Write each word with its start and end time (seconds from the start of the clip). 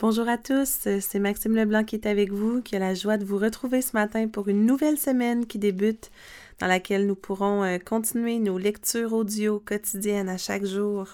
Bonjour 0.00 0.30
à 0.30 0.38
tous, 0.38 0.88
c'est 1.00 1.18
Maxime 1.18 1.54
Leblanc 1.54 1.84
qui 1.84 1.94
est 1.94 2.06
avec 2.06 2.32
vous, 2.32 2.62
qui 2.62 2.74
a 2.74 2.78
la 2.78 2.94
joie 2.94 3.18
de 3.18 3.24
vous 3.26 3.36
retrouver 3.36 3.82
ce 3.82 3.92
matin 3.92 4.28
pour 4.28 4.48
une 4.48 4.64
nouvelle 4.64 4.96
semaine 4.96 5.44
qui 5.44 5.58
débute, 5.58 6.10
dans 6.58 6.68
laquelle 6.68 7.06
nous 7.06 7.14
pourrons 7.14 7.62
euh, 7.64 7.76
continuer 7.76 8.38
nos 8.38 8.56
lectures 8.56 9.12
audio 9.12 9.60
quotidiennes 9.60 10.30
à 10.30 10.38
chaque 10.38 10.64
jour. 10.64 11.06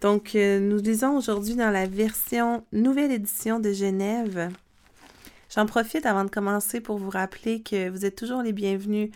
Donc, 0.00 0.36
euh, 0.36 0.58
nous 0.58 0.78
lisons 0.78 1.18
aujourd'hui 1.18 1.54
dans 1.54 1.68
la 1.68 1.86
version 1.86 2.64
nouvelle 2.72 3.12
édition 3.12 3.60
de 3.60 3.74
Genève. 3.74 4.50
J'en 5.54 5.66
profite 5.66 6.06
avant 6.06 6.24
de 6.24 6.30
commencer 6.30 6.80
pour 6.80 6.96
vous 6.96 7.10
rappeler 7.10 7.60
que 7.60 7.90
vous 7.90 8.06
êtes 8.06 8.16
toujours 8.16 8.40
les 8.40 8.54
bienvenus 8.54 9.10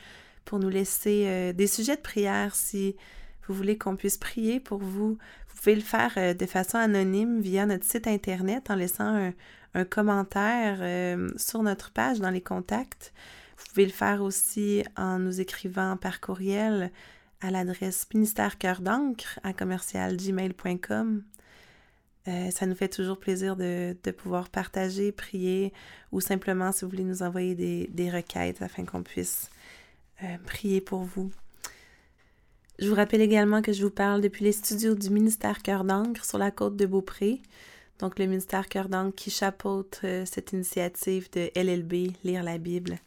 pour 0.44 0.58
nous 0.58 0.68
laisser 0.68 1.24
euh, 1.28 1.54
des 1.54 1.66
sujets 1.66 1.96
de 1.96 2.02
prière 2.02 2.54
si 2.54 2.94
vous 3.48 3.54
voulez 3.54 3.78
qu'on 3.78 3.96
puisse 3.96 4.18
prier 4.18 4.60
pour 4.60 4.80
vous 4.80 5.16
pouvez 5.64 5.76
le 5.76 5.80
faire 5.80 6.12
euh, 6.18 6.34
de 6.34 6.44
façon 6.44 6.76
anonyme 6.76 7.40
via 7.40 7.64
notre 7.64 7.86
site 7.86 8.06
internet 8.06 8.70
en 8.70 8.74
laissant 8.74 9.32
un, 9.72 9.84
commentaire 9.86 10.78
euh, 10.80 11.30
sur 11.36 11.62
notre 11.62 11.90
page 11.90 12.20
dans 12.20 12.30
les 12.30 12.42
contacts. 12.42 13.14
Vous 13.56 13.64
pouvez 13.70 13.86
le 13.86 13.92
faire 13.92 14.22
aussi 14.22 14.84
en 14.96 15.18
nous 15.18 15.40
écrivant 15.40 15.96
par 15.96 16.20
courriel 16.20 16.92
à 17.40 17.50
l'adresse 17.50 18.06
ministère 18.12 18.58
cœur 18.58 18.82
d'encre 18.82 19.40
à 19.42 19.52
commercialgmail.com. 19.54 21.24
Euh, 22.28 22.50
ça 22.50 22.66
nous 22.66 22.74
fait 22.74 22.88
toujours 22.88 23.18
plaisir 23.18 23.56
de, 23.56 23.96
pouvoir 24.16 24.50
partager, 24.50 25.12
prier 25.12 25.72
ou 26.12 26.20
simplement 26.20 26.72
si 26.72 26.84
vous 26.84 26.90
voulez 26.90 27.04
nous 27.04 27.22
envoyer 27.22 27.54
des, 27.88 28.10
requêtes 28.10 28.60
afin 28.60 28.84
qu'on 28.84 29.02
puisse 29.02 29.50
prier 30.44 30.82
pour 30.82 31.02
vous. 31.02 31.32
Je 32.80 32.88
vous 32.88 32.96
rappelle 32.96 33.20
également 33.20 33.62
que 33.62 33.72
je 33.72 33.84
vous 33.84 33.90
parle 33.90 34.20
depuis 34.20 34.44
les 34.44 34.50
studios 34.50 34.96
du 34.96 35.08
ministère 35.08 35.62
Cœur 35.62 35.84
d'encre 35.84 36.24
sur 36.24 36.38
la 36.38 36.50
côte 36.50 36.74
de 36.76 36.86
Beaupré. 36.86 37.40
Donc 38.00 38.18
le 38.18 38.26
ministère 38.26 38.68
Cœur 38.68 38.88
d'encre 38.88 39.14
qui 39.14 39.30
chapeaute 39.30 40.00
euh, 40.02 40.24
cette 40.26 40.52
initiative 40.52 41.30
de 41.30 41.50
LLB, 41.54 42.12
Lire 42.24 42.42
la 42.42 42.58
Bible. 42.58 42.98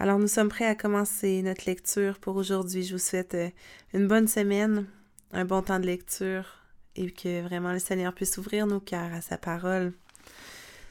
Alors 0.00 0.18
nous 0.18 0.26
sommes 0.26 0.48
prêts 0.48 0.66
à 0.66 0.74
commencer 0.74 1.42
notre 1.42 1.64
lecture 1.66 2.18
pour 2.18 2.34
aujourd'hui. 2.34 2.82
Je 2.82 2.94
vous 2.94 2.98
souhaite 2.98 3.34
euh, 3.34 3.50
une 3.94 4.08
bonne 4.08 4.26
semaine, 4.26 4.86
un 5.30 5.44
bon 5.44 5.62
temps 5.62 5.78
de 5.78 5.86
lecture 5.86 6.56
et 6.96 7.08
que 7.12 7.42
vraiment 7.42 7.72
le 7.72 7.78
Seigneur 7.78 8.12
puisse 8.12 8.36
ouvrir 8.36 8.66
nos 8.66 8.80
cœurs 8.80 9.12
à 9.14 9.20
sa 9.20 9.38
parole. 9.38 9.92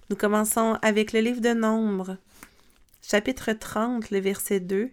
Nous 0.09 0.15
commençons 0.15 0.77
avec 0.81 1.11
le 1.11 1.19
livre 1.19 1.41
de 1.41 1.53
Nombre, 1.53 2.15
chapitre 3.01 3.51
30, 3.51 4.11
le 4.11 4.19
verset 4.19 4.61
2 4.61 4.91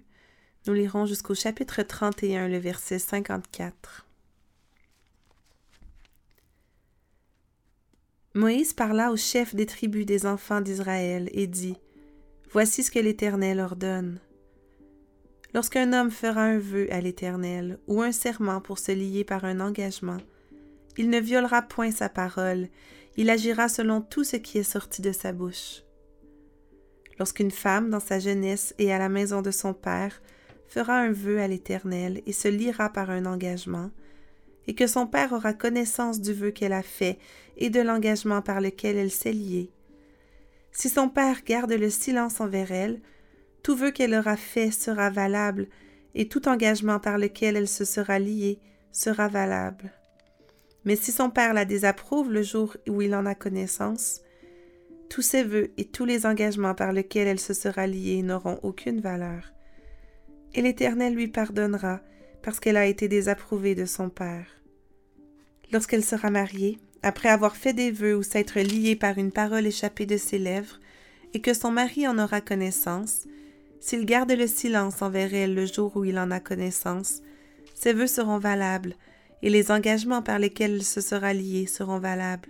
nous 0.66 0.74
lirons 0.74 1.06
jusqu'au 1.06 1.34
chapitre 1.34 1.82
31, 1.82 2.48
le 2.48 2.58
verset 2.58 2.98
54. 2.98 4.06
Moïse 8.34 8.72
parla 8.72 9.12
au 9.12 9.16
chef 9.16 9.54
des 9.54 9.66
tribus 9.66 10.04
des 10.04 10.26
enfants 10.26 10.60
d'Israël 10.60 11.30
et 11.32 11.46
dit 11.46 11.76
Voici 12.50 12.82
ce 12.82 12.90
que 12.90 12.98
l'Éternel 12.98 13.60
ordonne. 13.60 14.18
Lorsqu'un 15.54 15.92
homme 15.92 16.10
fera 16.10 16.42
un 16.42 16.58
vœu 16.58 16.92
à 16.92 17.00
l'Éternel 17.00 17.78
ou 17.86 18.02
un 18.02 18.12
serment 18.12 18.60
pour 18.60 18.78
se 18.78 18.92
lier 18.92 19.24
par 19.24 19.44
un 19.44 19.60
engagement, 19.60 20.18
il 20.98 21.10
ne 21.10 21.20
violera 21.20 21.62
point 21.62 21.92
sa 21.92 22.08
parole, 22.08 22.68
il 23.16 23.30
agira 23.30 23.68
selon 23.68 24.00
tout 24.00 24.24
ce 24.24 24.36
qui 24.36 24.58
est 24.58 24.62
sorti 24.64 25.00
de 25.00 25.12
sa 25.12 25.32
bouche. 25.32 25.82
Lorsqu'une 27.18 27.50
femme, 27.50 27.88
dans 27.88 28.00
sa 28.00 28.18
jeunesse 28.18 28.74
et 28.78 28.92
à 28.92 28.98
la 28.98 29.08
maison 29.08 29.40
de 29.40 29.50
son 29.50 29.72
père, 29.72 30.20
fera 30.68 30.98
un 30.98 31.12
vœu 31.12 31.40
à 31.40 31.48
l'Éternel 31.48 32.22
et 32.26 32.32
se 32.32 32.48
liera 32.48 32.88
par 32.88 33.10
un 33.10 33.26
engagement, 33.26 33.90
et 34.66 34.74
que 34.74 34.86
son 34.86 35.06
père 35.06 35.32
aura 35.32 35.52
connaissance 35.52 36.20
du 36.20 36.32
vœu 36.32 36.50
qu'elle 36.50 36.72
a 36.72 36.82
fait 36.82 37.18
et 37.56 37.70
de 37.70 37.80
l'engagement 37.80 38.42
par 38.42 38.60
lequel 38.60 38.96
elle 38.96 39.10
s'est 39.10 39.32
liée. 39.32 39.70
Si 40.72 40.88
son 40.88 41.08
père 41.08 41.42
garde 41.44 41.72
le 41.72 41.88
silence 41.88 42.40
envers 42.40 42.72
elle, 42.72 43.00
tout 43.62 43.76
vœu 43.76 43.90
qu'elle 43.90 44.14
aura 44.14 44.36
fait 44.36 44.70
sera 44.70 45.10
valable, 45.10 45.68
et 46.14 46.28
tout 46.28 46.48
engagement 46.48 46.98
par 46.98 47.18
lequel 47.18 47.56
elle 47.56 47.68
se 47.68 47.84
sera 47.84 48.18
liée 48.18 48.58
sera 48.90 49.28
valable. 49.28 49.92
Mais 50.84 50.96
si 50.96 51.12
son 51.12 51.30
père 51.30 51.52
la 51.52 51.64
désapprouve 51.64 52.32
le 52.32 52.42
jour 52.42 52.76
où 52.88 53.02
il 53.02 53.14
en 53.14 53.26
a 53.26 53.34
connaissance, 53.34 54.20
tous 55.10 55.22
ses 55.22 55.42
vœux 55.42 55.70
et 55.76 55.84
tous 55.84 56.04
les 56.04 56.26
engagements 56.26 56.74
par 56.74 56.92
lesquels 56.92 57.28
elle 57.28 57.40
se 57.40 57.54
sera 57.54 57.86
liée 57.86 58.22
n'auront 58.22 58.58
aucune 58.62 59.00
valeur 59.00 59.52
et 60.54 60.62
l'Éternel 60.62 61.14
lui 61.14 61.28
pardonnera, 61.28 62.00
parce 62.42 62.60
qu'elle 62.60 62.76
a 62.76 62.86
été 62.86 63.08
désapprouvée 63.08 63.74
de 63.74 63.84
son 63.84 64.08
père. 64.08 64.46
Lorsqu'elle 65.72 66.04
sera 66.04 66.30
mariée, 66.30 66.78
après 67.02 67.28
avoir 67.28 67.56
fait 67.56 67.72
des 67.72 67.90
vœux 67.90 68.16
ou 68.16 68.22
s'être 68.22 68.60
liée 68.60 68.96
par 68.96 69.18
une 69.18 69.32
parole 69.32 69.66
échappée 69.66 70.06
de 70.06 70.16
ses 70.16 70.38
lèvres, 70.38 70.80
et 71.34 71.40
que 71.40 71.54
son 71.54 71.70
mari 71.70 72.06
en 72.08 72.18
aura 72.18 72.40
connaissance, 72.40 73.26
s'il 73.80 74.06
garde 74.06 74.32
le 74.32 74.46
silence 74.46 75.02
envers 75.02 75.34
elle 75.34 75.54
le 75.54 75.66
jour 75.66 75.96
où 75.96 76.04
il 76.04 76.18
en 76.18 76.30
a 76.30 76.40
connaissance, 76.40 77.20
ses 77.74 77.92
vœux 77.92 78.06
seront 78.06 78.38
valables, 78.38 78.94
et 79.42 79.50
les 79.50 79.70
engagements 79.70 80.22
par 80.22 80.38
lesquels 80.38 80.74
elle 80.74 80.82
se 80.82 81.00
sera 81.00 81.32
liée 81.32 81.66
seront 81.66 81.98
valables. 81.98 82.48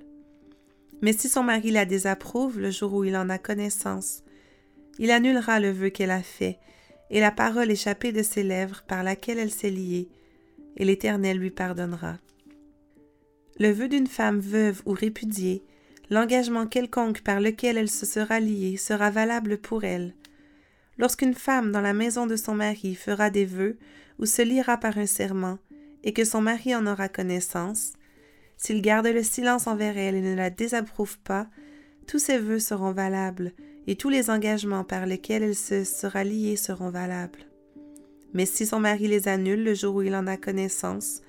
Mais 1.02 1.12
si 1.12 1.28
son 1.28 1.42
mari 1.42 1.70
la 1.70 1.84
désapprouve 1.84 2.58
le 2.58 2.70
jour 2.70 2.94
où 2.94 3.04
il 3.04 3.16
en 3.16 3.28
a 3.28 3.38
connaissance, 3.38 4.22
il 4.98 5.10
annulera 5.10 5.60
le 5.60 5.70
vœu 5.70 5.90
qu'elle 5.90 6.10
a 6.10 6.22
fait, 6.22 6.58
et 7.10 7.20
la 7.20 7.30
parole 7.30 7.70
échappée 7.70 8.12
de 8.12 8.22
ses 8.22 8.42
lèvres 8.42 8.82
par 8.86 9.02
laquelle 9.02 9.38
elle 9.38 9.50
s'est 9.50 9.70
liée, 9.70 10.08
et 10.76 10.84
l'Éternel 10.84 11.38
lui 11.38 11.50
pardonnera. 11.50 12.18
Le 13.58 13.70
vœu 13.70 13.88
d'une 13.88 14.06
femme 14.06 14.40
veuve 14.40 14.82
ou 14.84 14.92
répudiée, 14.92 15.64
l'engagement 16.10 16.66
quelconque 16.66 17.22
par 17.22 17.40
lequel 17.40 17.78
elle 17.78 17.88
se 17.88 18.06
sera 18.06 18.40
liée 18.40 18.76
sera 18.76 19.10
valable 19.10 19.58
pour 19.58 19.84
elle. 19.84 20.14
Lorsqu'une 20.98 21.34
femme 21.34 21.72
dans 21.72 21.80
la 21.80 21.92
maison 21.92 22.26
de 22.26 22.36
son 22.36 22.54
mari 22.54 22.94
fera 22.94 23.30
des 23.30 23.44
vœux 23.44 23.78
ou 24.18 24.26
se 24.26 24.42
liera 24.42 24.76
par 24.76 24.98
un 24.98 25.06
serment, 25.06 25.58
et 26.04 26.12
que 26.12 26.24
son 26.24 26.40
mari 26.40 26.74
en 26.74 26.86
aura 26.86 27.08
connaissance, 27.08 27.92
s'il 28.56 28.80
garde 28.80 29.06
le 29.06 29.22
silence 29.22 29.66
envers 29.66 29.98
elle 29.98 30.14
et 30.14 30.22
ne 30.22 30.34
la 30.34 30.50
désapprouve 30.50 31.18
pas, 31.18 31.48
tous 32.06 32.18
ses 32.18 32.38
vœux 32.38 32.58
seront 32.58 32.92
valables, 32.92 33.52
et 33.86 33.96
tous 33.96 34.08
les 34.08 34.30
engagements 34.30 34.84
par 34.84 35.06
lesquels 35.06 35.42
elle 35.42 35.54
se 35.54 35.84
sera 35.84 36.24
liée 36.24 36.56
seront 36.56 36.90
valables. 36.90 37.46
Mais 38.32 38.46
si 38.46 38.66
son 38.66 38.80
mari 38.80 39.08
les 39.08 39.28
annule 39.28 39.64
le 39.64 39.74
jour 39.74 39.96
où 39.96 40.02
il 40.02 40.14
en 40.14 40.26
a 40.26 40.36
connaissance, 40.36 41.22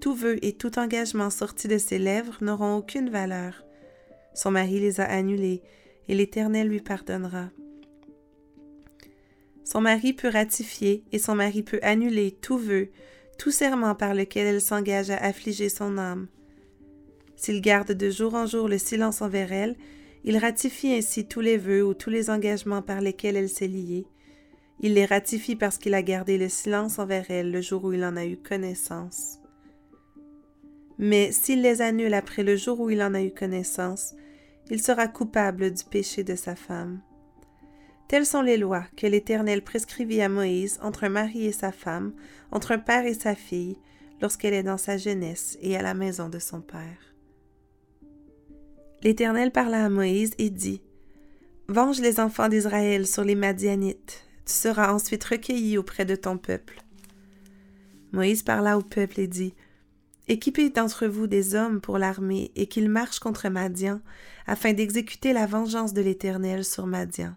tout 0.00 0.14
vœu 0.14 0.38
et 0.42 0.54
tout 0.54 0.78
engagement 0.78 1.30
sorti 1.30 1.68
de 1.68 1.78
ses 1.78 1.98
lèvres 1.98 2.38
n'auront 2.40 2.76
aucune 2.76 3.10
valeur. 3.10 3.64
Son 4.34 4.50
mari 4.50 4.80
les 4.80 5.00
a 5.00 5.04
annulés, 5.04 5.62
et 6.08 6.14
l'Éternel 6.14 6.68
lui 6.68 6.80
pardonnera. 6.80 7.50
Son 9.64 9.80
mari 9.80 10.12
peut 10.12 10.28
ratifier 10.28 11.04
et 11.12 11.18
son 11.18 11.34
mari 11.34 11.62
peut 11.62 11.78
annuler 11.82 12.32
tout 12.32 12.58
vœu, 12.58 12.88
tout 13.38 13.52
serment 13.52 13.94
par 13.94 14.14
lequel 14.14 14.46
elle 14.46 14.60
s'engage 14.60 15.10
à 15.10 15.16
affliger 15.16 15.68
son 15.68 15.98
âme. 15.98 16.26
S'il 17.36 17.60
garde 17.60 17.92
de 17.92 18.10
jour 18.10 18.34
en 18.34 18.46
jour 18.46 18.68
le 18.68 18.78
silence 18.78 19.22
envers 19.22 19.52
elle, 19.52 19.76
il 20.24 20.38
ratifie 20.38 20.94
ainsi 20.94 21.26
tous 21.26 21.40
les 21.40 21.56
vœux 21.56 21.84
ou 21.84 21.94
tous 21.94 22.10
les 22.10 22.30
engagements 22.30 22.82
par 22.82 23.00
lesquels 23.00 23.36
elle 23.36 23.48
s'est 23.48 23.66
liée. 23.66 24.06
Il 24.80 24.94
les 24.94 25.04
ratifie 25.04 25.56
parce 25.56 25.78
qu'il 25.78 25.94
a 25.94 26.02
gardé 26.02 26.38
le 26.38 26.48
silence 26.48 26.98
envers 26.98 27.30
elle 27.30 27.50
le 27.50 27.60
jour 27.60 27.84
où 27.84 27.92
il 27.92 28.04
en 28.04 28.16
a 28.16 28.24
eu 28.24 28.36
connaissance. 28.36 29.38
Mais 30.98 31.32
s'il 31.32 31.62
les 31.62 31.82
annule 31.82 32.14
après 32.14 32.42
le 32.42 32.56
jour 32.56 32.80
où 32.80 32.90
il 32.90 33.02
en 33.02 33.14
a 33.14 33.22
eu 33.22 33.32
connaissance, 33.32 34.14
il 34.70 34.80
sera 34.80 35.08
coupable 35.08 35.72
du 35.72 35.84
péché 35.84 36.22
de 36.22 36.36
sa 36.36 36.54
femme. 36.54 37.00
Telles 38.08 38.26
sont 38.26 38.42
les 38.42 38.56
lois 38.56 38.84
que 38.96 39.06
l'Éternel 39.06 39.62
prescrivit 39.62 40.20
à 40.20 40.28
Moïse 40.28 40.78
entre 40.82 41.04
un 41.04 41.08
mari 41.08 41.46
et 41.46 41.52
sa 41.52 41.72
femme, 41.72 42.12
entre 42.50 42.72
un 42.72 42.78
père 42.78 43.06
et 43.06 43.14
sa 43.14 43.34
fille, 43.34 43.78
lorsqu'elle 44.20 44.54
est 44.54 44.62
dans 44.62 44.78
sa 44.78 44.98
jeunesse 44.98 45.58
et 45.62 45.76
à 45.76 45.82
la 45.82 45.94
maison 45.94 46.28
de 46.28 46.38
son 46.38 46.60
père. 46.60 47.11
L'Éternel 49.02 49.50
parla 49.50 49.84
à 49.84 49.88
Moïse 49.88 50.32
et 50.38 50.50
dit 50.50 50.80
Venge 51.68 52.00
les 52.00 52.20
enfants 52.20 52.48
d'Israël 52.48 53.06
sur 53.06 53.24
les 53.24 53.34
Madianites, 53.34 54.24
tu 54.46 54.52
seras 54.52 54.92
ensuite 54.92 55.24
recueilli 55.24 55.76
auprès 55.76 56.04
de 56.04 56.14
ton 56.14 56.38
peuple. 56.38 56.82
Moïse 58.12 58.42
parla 58.42 58.78
au 58.78 58.82
peuple 58.82 59.18
et 59.18 59.26
dit 59.26 59.54
Équipez 60.28 60.70
d'entre 60.70 61.06
vous 61.06 61.26
des 61.26 61.56
hommes 61.56 61.80
pour 61.80 61.98
l'armée 61.98 62.52
et 62.54 62.66
qu'ils 62.66 62.88
marchent 62.88 63.18
contre 63.18 63.48
Madian, 63.48 64.00
afin 64.46 64.72
d'exécuter 64.72 65.32
la 65.32 65.46
vengeance 65.46 65.94
de 65.94 66.00
l'Éternel 66.00 66.64
sur 66.64 66.86
Madian. 66.86 67.34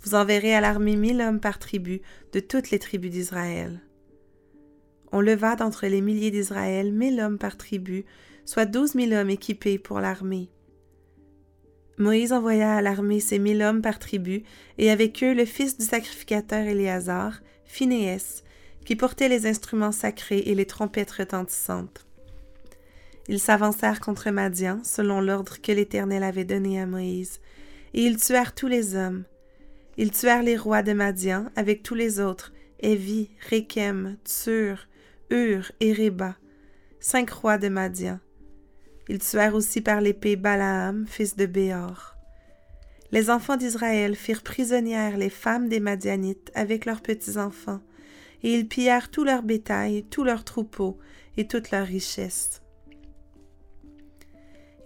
Vous 0.00 0.14
enverrez 0.14 0.54
à 0.54 0.60
l'armée 0.60 0.96
mille 0.96 1.22
hommes 1.22 1.40
par 1.40 1.58
tribu 1.58 2.02
de 2.34 2.40
toutes 2.40 2.70
les 2.70 2.78
tribus 2.78 3.10
d'Israël. 3.10 3.80
On 5.10 5.22
leva 5.22 5.56
d'entre 5.56 5.86
les 5.86 6.02
milliers 6.02 6.30
d'Israël 6.30 6.92
mille 6.92 7.18
hommes 7.20 7.38
par 7.38 7.56
tribu, 7.56 8.04
soit 8.44 8.66
douze 8.66 8.94
mille 8.94 9.14
hommes 9.14 9.30
équipés 9.30 9.78
pour 9.78 10.00
l'armée. 10.00 10.50
Moïse 11.98 12.32
envoya 12.32 12.74
à 12.74 12.82
l'armée 12.82 13.20
ces 13.20 13.38
mille 13.38 13.62
hommes 13.62 13.82
par 13.82 13.98
tribu, 13.98 14.42
et 14.78 14.90
avec 14.90 15.22
eux 15.22 15.34
le 15.34 15.44
fils 15.44 15.78
du 15.78 15.84
sacrificateur 15.84 16.64
Éléazar, 16.64 17.40
Phinéès, 17.64 18.42
qui 18.84 18.96
portait 18.96 19.28
les 19.28 19.46
instruments 19.46 19.92
sacrés 19.92 20.42
et 20.46 20.54
les 20.54 20.66
trompettes 20.66 21.12
retentissantes. 21.12 22.06
Ils 23.28 23.40
s'avancèrent 23.40 24.00
contre 24.00 24.30
Madian, 24.30 24.80
selon 24.84 25.20
l'ordre 25.20 25.60
que 25.62 25.72
l'Éternel 25.72 26.22
avait 26.22 26.44
donné 26.44 26.80
à 26.80 26.86
Moïse, 26.86 27.40
et 27.94 28.02
ils 28.02 28.18
tuèrent 28.18 28.54
tous 28.54 28.66
les 28.66 28.96
hommes. 28.96 29.24
Ils 29.96 30.10
tuèrent 30.10 30.42
les 30.42 30.56
rois 30.56 30.82
de 30.82 30.92
Madian 30.92 31.46
avec 31.56 31.82
tous 31.82 31.94
les 31.94 32.20
autres, 32.20 32.52
Évi, 32.80 33.30
Rékem, 33.48 34.16
Tsur, 34.24 34.88
Ur 35.30 35.70
et 35.80 35.92
Réba, 35.92 36.36
cinq 37.00 37.30
rois 37.30 37.56
de 37.56 37.68
Madian. 37.68 38.18
Ils 39.08 39.18
tuèrent 39.18 39.54
aussi 39.54 39.80
par 39.80 40.00
l'épée 40.00 40.36
Balaam, 40.36 41.06
fils 41.06 41.36
de 41.36 41.46
Béor. 41.46 42.16
Les 43.12 43.30
enfants 43.30 43.56
d'Israël 43.56 44.16
firent 44.16 44.42
prisonnières 44.42 45.18
les 45.18 45.30
femmes 45.30 45.68
des 45.68 45.80
Madianites 45.80 46.50
avec 46.54 46.84
leurs 46.84 47.02
petits-enfants, 47.02 47.80
et 48.42 48.54
ils 48.54 48.66
pillèrent 48.66 49.10
tout 49.10 49.24
leur 49.24 49.42
bétail, 49.42 50.04
tous 50.10 50.24
leurs 50.24 50.44
troupeaux 50.44 50.98
et 51.36 51.46
toutes 51.46 51.70
leurs 51.70 51.86
richesses. 51.86 52.62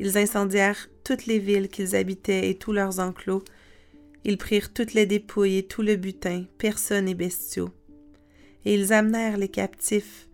Ils 0.00 0.16
incendièrent 0.16 0.88
toutes 1.04 1.26
les 1.26 1.38
villes 1.38 1.68
qu'ils 1.68 1.96
habitaient 1.96 2.50
et 2.50 2.54
tous 2.56 2.72
leurs 2.72 3.00
enclos. 3.00 3.42
Ils 4.24 4.38
prirent 4.38 4.72
toutes 4.72 4.94
les 4.94 5.06
dépouilles 5.06 5.58
et 5.58 5.66
tout 5.66 5.82
le 5.82 5.96
butin, 5.96 6.44
personnes 6.58 7.08
et 7.08 7.14
bestiaux. 7.14 7.70
Et 8.64 8.74
ils 8.74 8.92
amenèrent 8.92 9.38
les 9.38 9.48
captifs, 9.48 10.28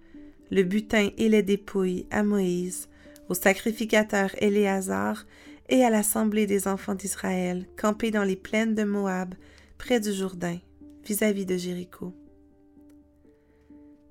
le 0.50 0.62
butin 0.64 1.10
et 1.16 1.28
les 1.28 1.42
dépouilles 1.42 2.06
à 2.10 2.22
Moïse, 2.24 2.88
au 3.28 3.34
sacrificateur 3.34 4.30
Éléazar 4.42 5.26
et 5.68 5.84
à 5.84 5.90
l'assemblée 5.90 6.46
des 6.46 6.68
enfants 6.68 6.94
d'Israël, 6.94 7.66
campés 7.76 8.10
dans 8.10 8.24
les 8.24 8.36
plaines 8.36 8.74
de 8.74 8.84
Moab, 8.84 9.34
près 9.78 10.00
du 10.00 10.12
Jourdain, 10.12 10.58
vis-à-vis 11.04 11.46
de 11.46 11.56
Jéricho. 11.56 12.14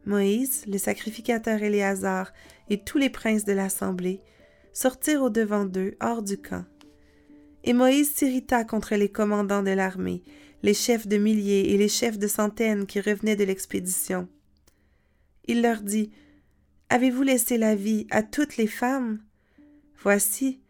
Moïse, 0.06 0.66
le 0.68 0.78
sacrificateur 0.78 1.62
Éléazar 1.62 2.34
et 2.70 2.84
tous 2.84 2.98
les 2.98 3.10
princes 3.10 3.46
de 3.46 3.54
l'assemblée 3.54 4.20
sortirent 4.74 5.24
au-devant 5.24 5.66
d'eux, 5.66 5.96
hors 6.02 6.24
du 6.24 6.38
camp. 6.38 6.66
Et 7.64 7.74
Moïse 7.74 8.12
s'irrita 8.14 8.66
contre 8.66 8.96
les 8.96 9.10
commandants 9.10 9.64
de 9.64 9.72
l'armée, 9.72 10.24
les 10.64 10.74
chefs 10.74 11.08
de 11.08 11.18
milliers 11.18 11.74
et 11.74 11.78
les 11.78 11.88
chefs 11.88 12.18
de 12.18 12.28
centaines 12.28 12.86
qui 12.86 13.00
revenaient 13.00 13.36
de 13.36 13.44
l'expédition. 13.44 14.28
Il 15.46 15.62
leur 15.62 15.82
dit 15.82 16.12
Avez-vous 16.90 17.24
laissé 17.24 17.58
la 17.58 17.76
vie 17.76 18.08
à 18.12 18.24
toutes 18.24 18.58
les 18.58 18.68
femmes? 18.68 19.20
Voici, 20.02 20.62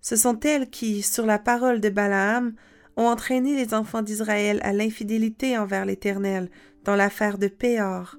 ce 0.00 0.16
sont 0.16 0.40
elles 0.40 0.70
qui, 0.70 1.02
sur 1.02 1.26
la 1.26 1.38
parole 1.38 1.80
de 1.80 1.90
Balaam, 1.90 2.54
ont 2.96 3.06
entraîné 3.06 3.54
les 3.54 3.74
enfants 3.74 4.02
d'Israël 4.02 4.60
à 4.62 4.72
l'infidélité 4.72 5.56
envers 5.56 5.84
l'Éternel 5.84 6.50
dans 6.84 6.96
l'affaire 6.96 7.38
de 7.38 7.48
Péor, 7.48 8.16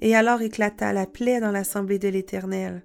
et 0.00 0.16
alors 0.16 0.42
éclata 0.42 0.92
la 0.92 1.06
plaie 1.06 1.40
dans 1.40 1.52
l'assemblée 1.52 1.98
de 1.98 2.08
l'Éternel. 2.08 2.82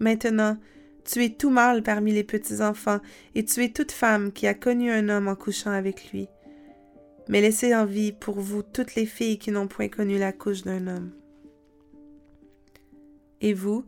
Maintenant, 0.00 0.56
tuez 1.04 1.34
tout 1.34 1.50
mâle 1.50 1.82
parmi 1.82 2.12
les 2.12 2.24
petits-enfants, 2.24 3.00
et 3.34 3.44
tuez 3.44 3.72
toute 3.72 3.92
femme 3.92 4.32
qui 4.32 4.46
a 4.46 4.54
connu 4.54 4.90
un 4.90 5.08
homme 5.08 5.28
en 5.28 5.34
couchant 5.34 5.72
avec 5.72 6.12
lui. 6.12 6.28
Mais 7.28 7.42
laissez 7.42 7.74
en 7.74 7.84
vie 7.84 8.12
pour 8.12 8.40
vous 8.40 8.62
toutes 8.62 8.94
les 8.94 9.06
filles 9.06 9.38
qui 9.38 9.50
n'ont 9.50 9.68
point 9.68 9.88
connu 9.88 10.18
la 10.18 10.32
couche 10.32 10.62
d'un 10.62 10.86
homme. 10.86 11.12
Et 13.40 13.54
vous, 13.54 13.84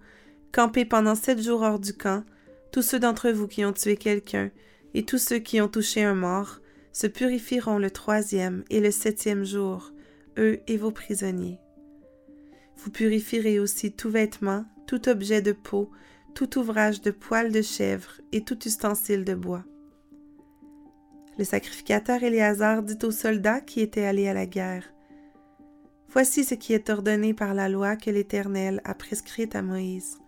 campez 0.52 0.84
pendant 0.84 1.14
sept 1.14 1.42
jours 1.42 1.62
hors 1.62 1.78
du 1.78 1.92
camp, 1.92 2.24
tous 2.72 2.82
ceux 2.82 3.00
d'entre 3.00 3.30
vous 3.30 3.48
qui 3.48 3.64
ont 3.64 3.72
tué 3.72 3.96
quelqu'un, 3.96 4.50
et 4.94 5.04
tous 5.04 5.18
ceux 5.18 5.38
qui 5.38 5.60
ont 5.60 5.68
touché 5.68 6.02
un 6.02 6.14
mort, 6.14 6.60
se 6.92 7.06
purifieront 7.06 7.78
le 7.78 7.90
troisième 7.90 8.64
et 8.70 8.80
le 8.80 8.90
septième 8.90 9.44
jour, 9.44 9.92
eux 10.38 10.60
et 10.66 10.76
vos 10.76 10.90
prisonniers. 10.90 11.58
Vous 12.76 12.90
purifierez 12.90 13.58
aussi 13.58 13.92
tout 13.92 14.10
vêtement, 14.10 14.64
tout 14.86 15.08
objet 15.08 15.42
de 15.42 15.52
peau, 15.52 15.90
tout 16.34 16.58
ouvrage 16.58 17.00
de 17.00 17.10
poil 17.10 17.52
de 17.52 17.62
chèvre 17.62 18.20
et 18.32 18.42
tout 18.42 18.58
ustensile 18.66 19.24
de 19.24 19.34
bois. 19.34 19.64
Le 21.38 21.44
sacrificateur 21.44 22.22
Éléazar 22.22 22.82
dit 22.82 22.98
aux 23.04 23.10
soldats 23.10 23.60
qui 23.60 23.80
étaient 23.80 24.04
allés 24.04 24.28
à 24.28 24.34
la 24.34 24.46
guerre 24.46 24.84
Voici 26.12 26.42
ce 26.42 26.54
qui 26.54 26.72
est 26.72 26.90
ordonné 26.90 27.34
par 27.34 27.54
la 27.54 27.68
loi 27.68 27.94
que 27.94 28.10
l'Éternel 28.10 28.80
a 28.84 28.94
prescrite 28.94 29.54
à 29.54 29.62
Moïse. 29.62 30.18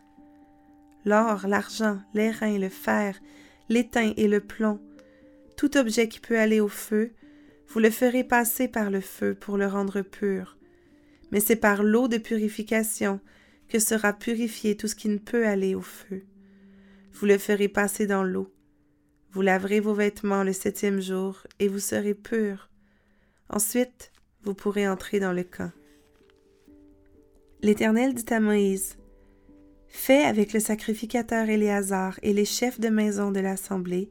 L'or, 1.05 1.49
l'argent, 1.49 2.01
l'airain, 2.15 2.57
le 2.57 2.69
fer, 2.69 3.19
l'étain 3.69 4.13
et 4.17 4.29
le 4.29 4.39
plomb, 4.39 4.81
tout 5.57 5.77
objet 5.77 6.07
qui 6.07 6.21
peut 6.21 6.39
aller 6.39 6.61
au 6.61 6.69
feu, 6.69 7.11
vous 7.67 7.81
le 7.81 7.91
ferez 7.91 8.23
passer 8.23 8.69
par 8.69 8.91
le 8.91 9.01
feu 9.01 9.35
pour 9.35 9.57
le 9.57 9.67
rendre 9.67 10.03
pur. 10.03 10.57
Mais 11.33 11.41
c'est 11.41 11.57
par 11.57 11.83
l'eau 11.83 12.07
de 12.07 12.19
purification 12.19 13.19
que 13.69 13.81
sera 13.81 14.13
purifié 14.13 14.77
tout 14.77 14.87
ce 14.87 14.95
qui 14.95 15.09
ne 15.09 15.19
peut 15.19 15.49
aller 15.49 15.75
au 15.75 15.81
feu. 15.81 16.23
Vous 17.13 17.27
le 17.27 17.39
ferez 17.39 17.69
passer 17.69 18.07
dans 18.07 18.23
l'eau. 18.23 18.55
Vous 19.33 19.43
laverez 19.43 19.81
vos 19.81 19.95
vêtements 19.95 20.45
le 20.45 20.53
septième 20.53 21.01
jour, 21.01 21.45
et 21.59 21.67
vous 21.67 21.81
serez 21.81 22.15
purs. 22.15 22.71
Ensuite, 23.49 24.12
vous 24.45 24.55
pourrez 24.55 24.89
entrer 24.89 25.21
dans 25.21 25.33
le 25.33 25.45
camp. 25.45 25.71
L'Éternel 27.63 28.15
dit 28.15 28.33
à 28.33 28.41
Moïse, 28.41 28.97
Fais 29.89 30.23
avec 30.23 30.53
le 30.53 30.61
sacrificateur 30.61 31.49
Éléazar 31.49 32.19
et 32.23 32.33
les 32.33 32.45
chefs 32.45 32.81
de 32.81 32.89
maison 32.89 33.31
de 33.31 33.41
l'assemblée 33.41 34.11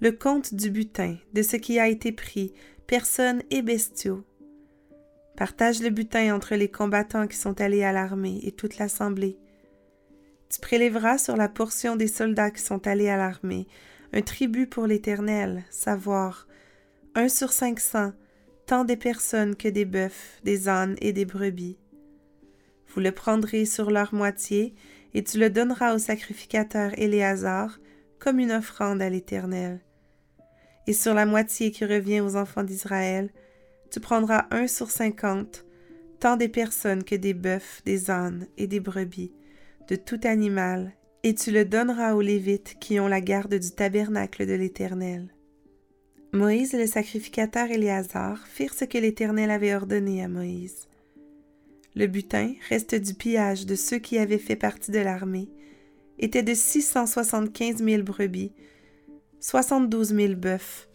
le 0.00 0.12
compte 0.12 0.54
du 0.54 0.70
butin, 0.70 1.16
de 1.32 1.42
ce 1.42 1.56
qui 1.56 1.78
a 1.80 1.88
été 1.88 2.12
pris, 2.12 2.52
personnes 2.86 3.42
et 3.50 3.62
bestiaux, 3.62 4.24
Partage 5.38 5.80
le 5.80 5.90
butin 5.90 6.34
entre 6.34 6.56
les 6.56 6.68
combattants 6.68 7.28
qui 7.28 7.36
sont 7.36 7.60
allés 7.60 7.84
à 7.84 7.92
l'armée 7.92 8.40
et 8.42 8.50
toute 8.50 8.78
l'assemblée. 8.78 9.38
Tu 10.50 10.60
prélèveras 10.60 11.16
sur 11.16 11.36
la 11.36 11.48
portion 11.48 11.94
des 11.94 12.08
soldats 12.08 12.50
qui 12.50 12.60
sont 12.60 12.88
allés 12.88 13.08
à 13.08 13.16
l'armée 13.16 13.68
un 14.12 14.20
tribut 14.20 14.66
pour 14.66 14.88
l'Éternel, 14.88 15.62
savoir 15.70 16.48
un 17.14 17.28
sur 17.28 17.52
cinq 17.52 17.78
cents, 17.78 18.12
tant 18.68 18.84
des 18.84 18.98
personnes 18.98 19.56
que 19.56 19.66
des 19.66 19.86
bœufs, 19.86 20.38
des 20.44 20.68
ânes 20.68 20.96
et 21.00 21.14
des 21.14 21.24
brebis. 21.24 21.78
Vous 22.88 23.00
le 23.00 23.12
prendrez 23.12 23.64
sur 23.64 23.90
leur 23.90 24.12
moitié, 24.12 24.74
et 25.14 25.24
tu 25.24 25.38
le 25.38 25.48
donneras 25.48 25.94
au 25.94 25.98
sacrificateur 25.98 26.92
Éléazar 26.98 27.80
comme 28.18 28.38
une 28.38 28.52
offrande 28.52 29.00
à 29.00 29.08
l'Éternel. 29.08 29.80
Et 30.86 30.92
sur 30.92 31.14
la 31.14 31.24
moitié 31.24 31.70
qui 31.70 31.86
revient 31.86 32.20
aux 32.20 32.36
enfants 32.36 32.62
d'Israël, 32.62 33.30
tu 33.90 34.00
prendras 34.00 34.46
un 34.50 34.66
sur 34.66 34.90
cinquante, 34.90 35.64
tant 36.20 36.36
des 36.36 36.48
personnes 36.48 37.04
que 37.04 37.14
des 37.14 37.32
bœufs, 37.32 37.80
des 37.86 38.10
ânes 38.10 38.48
et 38.58 38.66
des 38.66 38.80
brebis, 38.80 39.32
de 39.88 39.96
tout 39.96 40.20
animal, 40.24 40.92
et 41.22 41.34
tu 41.34 41.52
le 41.52 41.64
donneras 41.64 42.12
aux 42.12 42.20
Lévites 42.20 42.76
qui 42.78 43.00
ont 43.00 43.08
la 43.08 43.22
garde 43.22 43.54
du 43.54 43.70
tabernacle 43.70 44.46
de 44.46 44.52
l'Éternel. 44.52 45.32
Moïse 46.32 46.74
le 46.74 46.86
sacrificateur 46.86 47.70
Éléazar 47.70 48.46
firent 48.46 48.74
ce 48.74 48.84
que 48.84 48.98
l'Éternel 48.98 49.50
avait 49.50 49.74
ordonné 49.74 50.22
à 50.22 50.28
Moïse. 50.28 50.86
Le 51.96 52.06
butin, 52.06 52.52
reste 52.68 52.94
du 52.94 53.14
pillage 53.14 53.64
de 53.64 53.74
ceux 53.74 53.98
qui 53.98 54.18
avaient 54.18 54.36
fait 54.36 54.54
partie 54.54 54.90
de 54.90 54.98
l'armée, 54.98 55.48
était 56.18 56.42
de 56.42 56.52
six 56.52 56.82
cent 56.82 57.06
soixante-quinze 57.06 57.80
mille 57.80 58.02
brebis, 58.02 58.52
soixante-douze 59.40 60.12
mille 60.12 60.34
bœufs, 60.34 60.88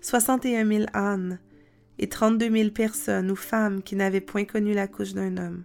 soixante 0.00 0.46
et 0.46 0.56
un 0.56 0.64
mille 0.64 0.88
ânes, 0.94 1.40
et 1.98 2.08
trente-deux 2.08 2.48
mille 2.48 2.72
personnes 2.72 3.30
ou 3.30 3.36
femmes 3.36 3.82
qui 3.82 3.96
n'avaient 3.96 4.22
point 4.22 4.46
connu 4.46 4.72
la 4.72 4.88
couche 4.88 5.12
d'un 5.12 5.36
homme. 5.36 5.64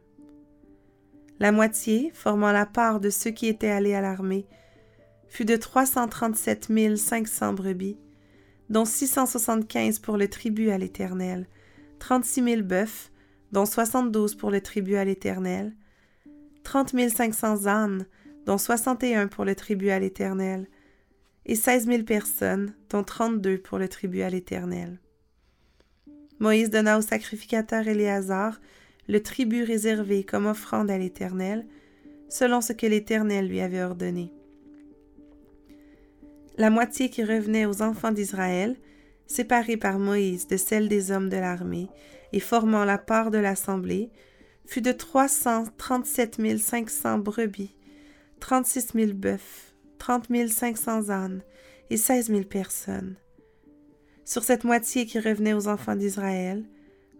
La 1.39 1.53
moitié, 1.53 2.11
formant 2.13 2.51
la 2.51 2.65
part 2.65 2.99
de 2.99 3.09
ceux 3.09 3.31
qui 3.31 3.47
étaient 3.47 3.69
allés 3.69 3.93
à 3.93 4.01
l'armée, 4.01 4.45
fut 5.29 5.45
de 5.45 5.55
trois 5.55 5.85
cent 5.85 6.09
trente-sept 6.09 6.67
mille 6.67 6.97
cinq 6.97 7.29
cents 7.29 7.53
brebis, 7.53 7.97
dont 8.69 8.85
six 8.85 9.07
cent 9.07 9.25
soixante-quinze 9.25 9.99
pour 9.99 10.17
le 10.17 10.27
tribut 10.27 10.69
à 10.69 10.77
l'Éternel, 10.77 11.47
trente-six 11.99 12.41
mille 12.41 12.63
bœufs, 12.63 13.11
dont 13.51 13.65
soixante-douze 13.65 14.35
pour 14.35 14.51
le 14.51 14.61
tribut 14.61 14.95
à 14.95 15.05
l'Éternel, 15.05 15.73
trente 16.63 16.93
mille 16.93 17.11
cinq 17.11 17.33
cents 17.33 17.67
ânes, 17.67 18.05
dont 18.45 18.57
soixante 18.57 19.03
et 19.03 19.15
un 19.15 19.27
pour 19.27 19.45
le 19.45 19.55
tribut 19.55 19.89
à 19.89 19.99
l'Éternel, 19.99 20.67
et 21.45 21.55
seize 21.55 21.85
mille 21.87 22.05
personnes, 22.05 22.73
dont 22.89 23.03
trente-deux 23.03 23.59
pour 23.59 23.77
le 23.77 23.87
tribut 23.87 24.21
à 24.21 24.29
l'Éternel. 24.29 24.99
Moïse 26.39 26.69
donna 26.69 26.97
au 26.97 27.01
sacrificateur 27.01 27.87
Éléazar 27.87 28.59
le 29.07 29.21
tribut 29.21 29.63
réservé 29.63 30.23
comme 30.23 30.47
offrande 30.47 30.89
à 30.89 30.97
l'Éternel, 30.97 31.65
selon 32.27 32.61
ce 32.61 32.73
que 32.73 32.87
l'Éternel 32.87 33.47
lui 33.47 33.61
avait 33.61 33.83
ordonné. 33.83 34.33
La 36.57 36.69
moitié 36.69 37.09
qui 37.09 37.23
revenait 37.23 37.65
aux 37.65 37.81
enfants 37.81 38.11
d'Israël, 38.11 38.77
séparée 39.27 39.77
par 39.77 39.99
Moïse 39.99 40.47
de 40.47 40.55
celle 40.55 40.87
des 40.87 41.11
hommes 41.11 41.29
de 41.29 41.37
l'armée 41.37 41.89
et 42.31 42.39
formant 42.39 42.85
la 42.85 42.97
part 42.97 43.29
de 43.29 43.37
l'assemblée, 43.37 44.09
fut 44.65 44.81
de 44.81 44.91
trois 44.91 45.27
cent 45.27 45.65
trente-sept 45.77 46.39
mille 46.39 46.61
cinq 46.61 46.89
cents 46.89 47.19
brebis, 47.19 47.75
trente-six 48.39 48.93
mille 48.93 49.13
bœufs, 49.13 49.73
trente 49.99 50.29
mille 50.29 50.51
cinq 50.51 50.77
cents 50.77 51.09
ânes 51.09 51.41
et 51.89 51.97
seize 51.97 52.29
mille 52.29 52.47
personnes. 52.47 53.15
Sur 54.23 54.43
cette 54.43 54.63
moitié 54.63 55.05
qui 55.05 55.19
revenait 55.19 55.53
aux 55.53 55.67
enfants 55.67 55.95
d'Israël, 55.95 56.63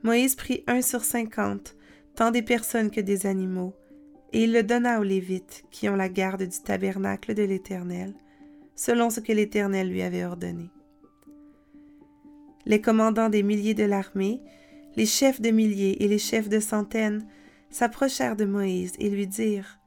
Moïse 0.02 0.36
prit 0.36 0.64
un 0.66 0.82
sur 0.82 1.04
cinquante, 1.04 1.76
tant 2.16 2.32
des 2.32 2.42
personnes 2.42 2.90
que 2.90 3.02
des 3.02 3.26
animaux, 3.28 3.76
Et 4.36 4.44
il 4.44 4.52
le 4.52 4.64
donna 4.64 5.00
aux 5.00 5.04
Lévites, 5.04 5.64
qui 5.72 5.88
ont 5.88 5.96
la 5.96 6.10
garde 6.10 6.44
du 6.44 6.60
tabernacle 6.62 7.34
de 7.34 7.44
l'Éternel, 7.44 8.14
selon 8.76 9.10
ce 9.10 9.20
que 9.20 9.32
l'Éternel 9.32 9.90
lui 9.90 10.02
avait 10.02 10.26
ordonné. 10.26 10.70
Les 12.66 12.82
commandants 12.82 13.30
des 13.30 13.44
milliers 13.44 13.74
de 13.74 13.84
l'armée, 13.84 14.42
les 14.96 15.06
chefs 15.06 15.42
de 15.42 15.52
milliers 15.52 16.04
et 16.04 16.08
les 16.08 16.18
chefs 16.18 16.50
de 16.50 16.60
centaines 16.60 17.26
s'approchèrent 17.70 18.36
de 18.36 18.46
Moïse 18.46 18.94
et 19.00 19.10
lui 19.10 19.28
dirent 19.28 19.80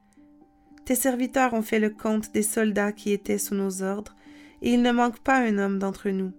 Tes 0.85 0.95
serviteurs 0.95 1.53
ont 1.53 1.61
fait 1.61 1.79
le 1.79 1.89
compte 1.89 2.31
des 2.33 2.43
soldats 2.43 2.91
qui 2.91 3.11
étaient 3.11 3.37
sous 3.37 3.55
nos 3.55 3.83
ordres, 3.83 4.15
et 4.61 4.73
il 4.73 4.81
ne 4.81 4.91
manque 4.91 5.19
pas 5.19 5.37
un 5.37 5.57
homme 5.57 5.79
d'entre 5.79 6.09
nous. 6.09 6.31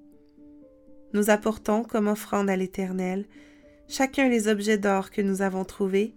Nous 1.12 1.30
apportons 1.30 1.82
comme 1.82 2.06
offrande 2.06 2.50
à 2.50 2.56
l'Éternel 2.56 3.26
chacun 3.88 4.28
les 4.28 4.46
objets 4.46 4.78
d'or 4.78 5.10
que 5.10 5.22
nous 5.22 5.42
avons 5.42 5.64
trouvés 5.64 6.14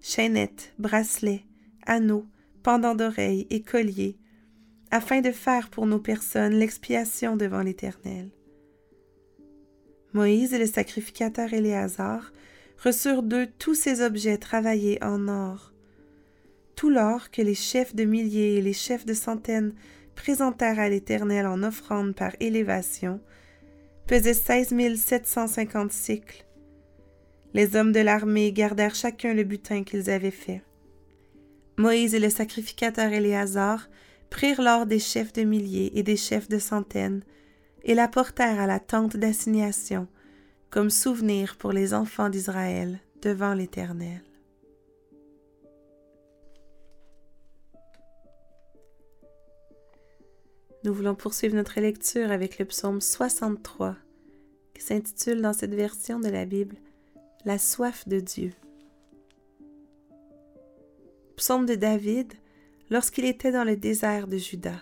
chaînettes, 0.00 0.72
bracelets, 0.78 1.44
anneaux, 1.86 2.26
pendants 2.62 2.94
d'oreilles 2.94 3.46
et 3.50 3.62
colliers, 3.62 4.16
afin 4.90 5.20
de 5.20 5.30
faire 5.30 5.68
pour 5.70 5.86
nos 5.86 5.98
personnes 5.98 6.54
l'expiation 6.54 7.36
devant 7.36 7.62
l'Éternel. 7.62 8.28
Moïse 10.12 10.52
et 10.52 10.58
le 10.58 10.66
sacrificateur 10.66 11.52
Éléazar 11.52 12.32
reçurent 12.82 13.22
d'eux 13.22 13.48
tous 13.58 13.74
ces 13.74 14.02
objets 14.02 14.38
travaillés 14.38 15.02
en 15.04 15.28
or. 15.28 15.72
Tout 16.74 16.90
l'or 16.90 17.30
que 17.30 17.42
les 17.42 17.54
chefs 17.54 17.94
de 17.94 18.04
milliers 18.04 18.56
et 18.56 18.62
les 18.62 18.72
chefs 18.72 19.04
de 19.04 19.14
centaines 19.14 19.74
présentèrent 20.14 20.80
à 20.80 20.88
l'Éternel 20.88 21.46
en 21.46 21.62
offrande 21.62 22.14
par 22.14 22.32
élévation 22.40 23.20
pesait 24.06 24.34
seize 24.34 24.72
mille 24.72 24.98
sept 24.98 25.26
cent 25.26 25.46
cinquante 25.46 25.92
cycles. 25.92 26.44
Les 27.54 27.76
hommes 27.76 27.92
de 27.92 28.00
l'armée 28.00 28.52
gardèrent 28.52 28.94
chacun 28.94 29.34
le 29.34 29.44
butin 29.44 29.84
qu'ils 29.84 30.10
avaient 30.10 30.30
fait. 30.30 30.62
Moïse 31.76 32.14
et 32.14 32.18
le 32.18 32.30
sacrificateur 32.30 33.12
Éléazar 33.12 33.88
prirent 34.30 34.62
l'or 34.62 34.86
des 34.86 34.98
chefs 34.98 35.32
de 35.32 35.42
milliers 35.42 35.98
et 35.98 36.02
des 36.02 36.16
chefs 36.16 36.48
de 36.48 36.58
centaines, 36.58 37.22
et 37.82 37.94
l'apportèrent 37.94 38.60
à 38.60 38.66
la 38.66 38.78
tente 38.78 39.16
d'assignation, 39.16 40.06
comme 40.70 40.90
souvenir 40.90 41.56
pour 41.56 41.72
les 41.72 41.94
enfants 41.94 42.28
d'Israël 42.28 43.00
devant 43.22 43.54
l'Éternel. 43.54 44.22
Nous 50.82 50.94
voulons 50.94 51.14
poursuivre 51.14 51.54
notre 51.54 51.78
lecture 51.78 52.30
avec 52.30 52.58
le 52.58 52.64
psaume 52.64 53.02
63, 53.02 53.96
qui 54.74 54.82
s'intitule 54.82 55.42
dans 55.42 55.52
cette 55.52 55.74
version 55.74 56.20
de 56.20 56.28
la 56.28 56.46
Bible 56.46 56.76
La 57.44 57.58
soif 57.58 58.08
de 58.08 58.18
Dieu. 58.20 58.52
Psaume 61.36 61.66
de 61.66 61.74
David 61.74 62.32
lorsqu'il 62.90 63.24
était 63.24 63.52
dans 63.52 63.64
le 63.64 63.76
désert 63.76 64.26
de 64.26 64.36
Juda. 64.36 64.74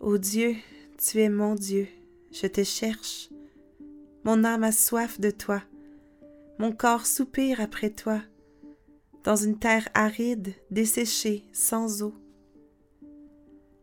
Ô 0.00 0.16
Dieu, 0.16 0.54
tu 0.96 1.20
es 1.20 1.28
mon 1.28 1.54
Dieu, 1.54 1.88
je 2.32 2.46
te 2.46 2.64
cherche. 2.64 3.28
Mon 4.24 4.44
âme 4.44 4.64
a 4.64 4.72
soif 4.72 5.20
de 5.20 5.30
toi, 5.30 5.62
mon 6.58 6.72
corps 6.72 7.06
soupire 7.06 7.60
après 7.60 7.90
toi, 7.90 8.20
dans 9.24 9.36
une 9.36 9.58
terre 9.58 9.88
aride, 9.94 10.54
desséchée, 10.70 11.44
sans 11.52 12.02
eau. 12.02 12.14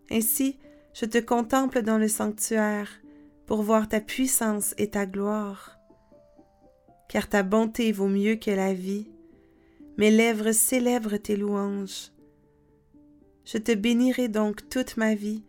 Ainsi, 0.09 0.57
je 0.93 1.05
te 1.05 1.17
contemple 1.17 1.81
dans 1.81 1.97
le 1.97 2.07
sanctuaire 2.07 2.89
pour 3.45 3.61
voir 3.61 3.87
ta 3.87 3.99
puissance 3.99 4.73
et 4.77 4.89
ta 4.89 5.05
gloire. 5.05 5.77
Car 7.09 7.29
ta 7.29 7.43
bonté 7.43 7.91
vaut 7.91 8.07
mieux 8.07 8.35
que 8.35 8.51
la 8.51 8.73
vie, 8.73 9.07
mes 9.97 10.11
lèvres 10.11 10.51
célèbrent 10.51 11.17
tes 11.17 11.35
louanges. 11.35 12.11
Je 13.45 13.57
te 13.57 13.73
bénirai 13.73 14.27
donc 14.27 14.69
toute 14.69 14.95
ma 14.95 15.15
vie, 15.15 15.43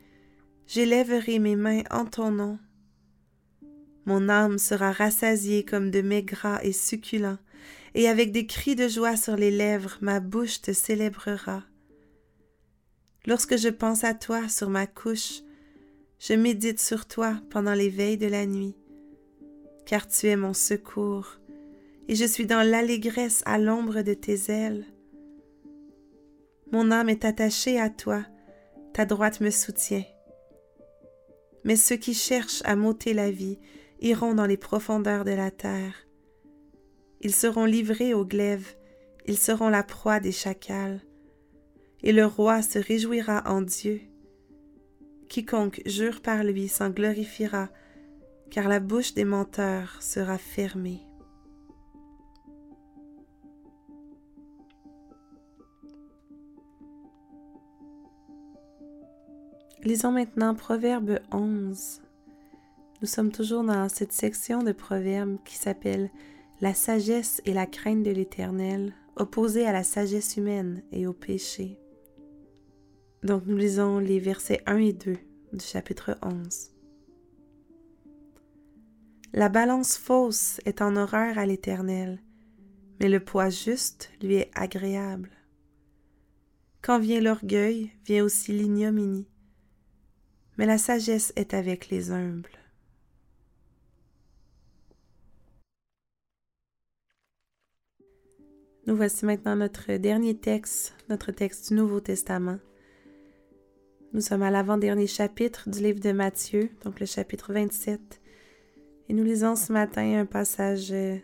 j'élèverai 0.66 1.38
mes 1.38 1.56
mains 1.56 1.82
en 1.90 2.06
ton 2.06 2.30
nom. 2.30 2.58
Mon 4.06 4.30
âme 4.30 4.56
sera 4.58 4.90
rassasiée 4.90 5.64
comme 5.64 5.90
de 5.90 6.00
mets 6.00 6.24
et 6.62 6.72
succulents, 6.72 7.38
et 7.94 8.08
avec 8.08 8.32
des 8.32 8.46
cris 8.46 8.74
de 8.74 8.88
joie 8.88 9.16
sur 9.16 9.36
les 9.36 9.50
lèvres, 9.50 9.98
ma 10.00 10.20
bouche 10.20 10.62
te 10.62 10.72
célébrera. 10.72 11.64
Lorsque 13.26 13.58
je 13.58 13.68
pense 13.68 14.04
à 14.04 14.14
toi 14.14 14.48
sur 14.48 14.70
ma 14.70 14.86
couche, 14.86 15.42
je 16.18 16.32
médite 16.32 16.80
sur 16.80 17.06
toi 17.06 17.38
pendant 17.50 17.74
les 17.74 17.90
veilles 17.90 18.16
de 18.16 18.26
la 18.26 18.46
nuit, 18.46 18.76
car 19.84 20.08
tu 20.08 20.28
es 20.28 20.36
mon 20.36 20.54
secours 20.54 21.38
et 22.08 22.14
je 22.14 22.24
suis 22.24 22.46
dans 22.46 22.66
l'allégresse 22.68 23.42
à 23.44 23.58
l'ombre 23.58 24.00
de 24.02 24.14
tes 24.14 24.50
ailes. 24.50 24.86
Mon 26.72 26.90
âme 26.90 27.10
est 27.10 27.24
attachée 27.24 27.78
à 27.78 27.90
toi, 27.90 28.24
ta 28.94 29.04
droite 29.04 29.40
me 29.40 29.50
soutient. 29.50 30.04
Mais 31.64 31.76
ceux 31.76 31.96
qui 31.96 32.14
cherchent 32.14 32.62
à 32.64 32.76
m'ôter 32.76 33.12
la 33.12 33.30
vie 33.30 33.58
iront 34.00 34.34
dans 34.34 34.46
les 34.46 34.56
profondeurs 34.56 35.24
de 35.24 35.32
la 35.32 35.50
terre. 35.50 36.06
Ils 37.20 37.34
seront 37.34 37.64
livrés 37.64 38.14
aux 38.14 38.24
glaives, 38.24 38.76
ils 39.26 39.38
seront 39.38 39.68
la 39.68 39.82
proie 39.82 40.20
des 40.20 40.32
chacals. 40.32 41.00
Et 42.02 42.12
le 42.12 42.24
roi 42.24 42.62
se 42.62 42.78
réjouira 42.78 43.42
en 43.46 43.60
Dieu. 43.60 44.00
Quiconque 45.28 45.82
jure 45.84 46.22
par 46.22 46.44
lui 46.44 46.68
s'en 46.68 46.90
glorifiera, 46.90 47.68
car 48.50 48.68
la 48.68 48.80
bouche 48.80 49.14
des 49.14 49.24
menteurs 49.24 50.00
sera 50.00 50.38
fermée. 50.38 51.07
Lisons 59.84 60.10
maintenant 60.10 60.56
Proverbe 60.56 61.20
11. 61.30 62.02
Nous 63.00 63.06
sommes 63.06 63.30
toujours 63.30 63.62
dans 63.62 63.88
cette 63.88 64.12
section 64.12 64.64
de 64.64 64.72
Proverbes 64.72 65.38
qui 65.44 65.54
s'appelle 65.54 66.10
La 66.60 66.74
sagesse 66.74 67.40
et 67.44 67.52
la 67.52 67.66
crainte 67.66 68.02
de 68.02 68.10
l'Éternel, 68.10 68.92
opposée 69.14 69.66
à 69.66 69.72
la 69.72 69.84
sagesse 69.84 70.36
humaine 70.36 70.82
et 70.90 71.06
au 71.06 71.12
péché. 71.12 71.78
Donc 73.22 73.44
nous 73.46 73.56
lisons 73.56 74.00
les 74.00 74.18
versets 74.18 74.62
1 74.66 74.78
et 74.78 74.92
2 74.92 75.16
du 75.52 75.64
chapitre 75.64 76.18
11. 76.22 76.72
La 79.32 79.48
balance 79.48 79.96
fausse 79.96 80.60
est 80.64 80.82
en 80.82 80.96
horreur 80.96 81.38
à 81.38 81.46
l'Éternel, 81.46 82.20
mais 82.98 83.08
le 83.08 83.20
poids 83.20 83.48
juste 83.48 84.10
lui 84.22 84.34
est 84.34 84.50
agréable. 84.56 85.30
Quand 86.82 86.98
vient 86.98 87.20
l'orgueil, 87.20 87.92
vient 88.04 88.24
aussi 88.24 88.50
l'ignominie 88.50 89.28
mais 90.58 90.66
la 90.66 90.76
sagesse 90.76 91.32
est 91.36 91.54
avec 91.54 91.88
les 91.88 92.10
humbles. 92.10 92.50
Nous 98.86 98.96
voici 98.96 99.24
maintenant 99.24 99.54
notre 99.54 99.96
dernier 99.98 100.34
texte, 100.34 100.94
notre 101.08 101.30
texte 101.30 101.68
du 101.68 101.74
Nouveau 101.74 102.00
Testament. 102.00 102.58
Nous 104.14 104.22
sommes 104.22 104.42
à 104.42 104.50
l'avant-dernier 104.50 105.06
chapitre 105.06 105.68
du 105.68 105.80
livre 105.80 106.00
de 106.00 106.12
Matthieu, 106.12 106.70
donc 106.82 106.98
le 106.98 107.06
chapitre 107.06 107.52
27, 107.52 108.20
et 109.08 109.14
nous 109.14 109.24
lisons 109.24 109.54
ce 109.54 109.72
matin 109.72 110.18
un 110.18 110.26
passage 110.26 110.90
euh, 110.90 111.18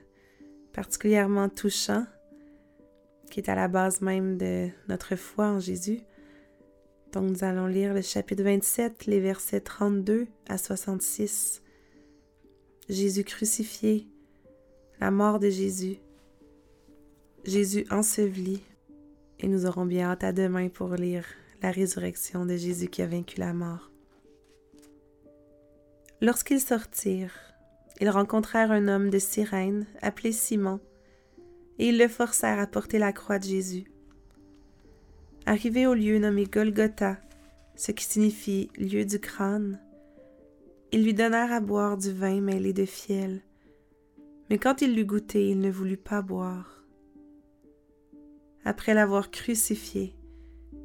particulièrement 0.73 1.49
touchant 1.49 2.07
qui 3.31 3.41
est 3.41 3.49
à 3.49 3.55
la 3.55 3.67
base 3.67 4.00
même 4.00 4.37
de 4.37 4.69
notre 4.88 5.17
foi 5.17 5.47
en 5.47 5.59
Jésus. 5.59 6.00
Donc 7.14 7.30
nous 7.30 7.44
allons 7.44 7.68
lire 7.68 7.94
le 7.94 8.02
chapitre 8.02 8.42
27, 8.42 9.06
les 9.06 9.21
versets 9.21 9.61
32 9.61 10.26
à 10.49 10.59
66. 10.59 11.62
Jésus 12.88 13.23
crucifié, 13.23 14.09
la 15.00 15.12
mort 15.12 15.38
de 15.38 15.49
Jésus, 15.49 15.99
Jésus 17.44 17.87
enseveli, 17.92 18.64
et 19.38 19.47
nous 19.47 19.64
aurons 19.64 19.87
bien 19.87 20.11
hâte 20.11 20.25
à 20.25 20.33
demain 20.33 20.68
pour 20.68 20.94
lire 20.94 21.25
la 21.62 21.71
résurrection 21.71 22.47
de 22.47 22.56
Jésus 22.56 22.88
qui 22.88 23.00
a 23.00 23.06
vaincu 23.06 23.38
la 23.38 23.52
mort. 23.52 23.92
Lorsqu'ils 26.21 26.61
sortirent, 26.61 27.38
ils 28.00 28.11
rencontrèrent 28.11 28.73
un 28.73 28.88
homme 28.88 29.11
de 29.11 29.21
Cyrène 29.21 29.87
appelé 30.02 30.33
Simon, 30.33 30.80
et 31.78 31.90
ils 31.90 31.99
le 31.99 32.09
forcèrent 32.09 32.59
à 32.59 32.66
porter 32.66 32.99
la 32.99 33.12
croix 33.12 33.38
de 33.38 33.44
Jésus. 33.44 33.85
Arrivé 35.47 35.87
au 35.87 35.93
lieu 35.93 36.19
nommé 36.19 36.45
Golgotha, 36.45 37.19
ce 37.77 37.93
qui 37.93 38.05
signifie 38.05 38.71
lieu 38.79 39.05
du 39.05 39.19
crâne, 39.19 39.79
ils 40.91 41.05
lui 41.05 41.13
donnèrent 41.13 41.53
à 41.53 41.61
boire 41.61 41.99
du 41.99 42.13
vin 42.13 42.41
mêlé 42.41 42.73
de 42.73 42.87
fiel. 42.87 43.43
Mais 44.49 44.59
quand 44.59 44.81
il 44.81 44.95
l'eut 44.95 45.05
goûté, 45.05 45.51
il 45.51 45.61
ne 45.61 45.71
voulut 45.71 45.99
pas 45.99 46.23
boire. 46.23 46.85
Après 48.65 48.95
l'avoir 48.95 49.31
crucifié, 49.31 50.15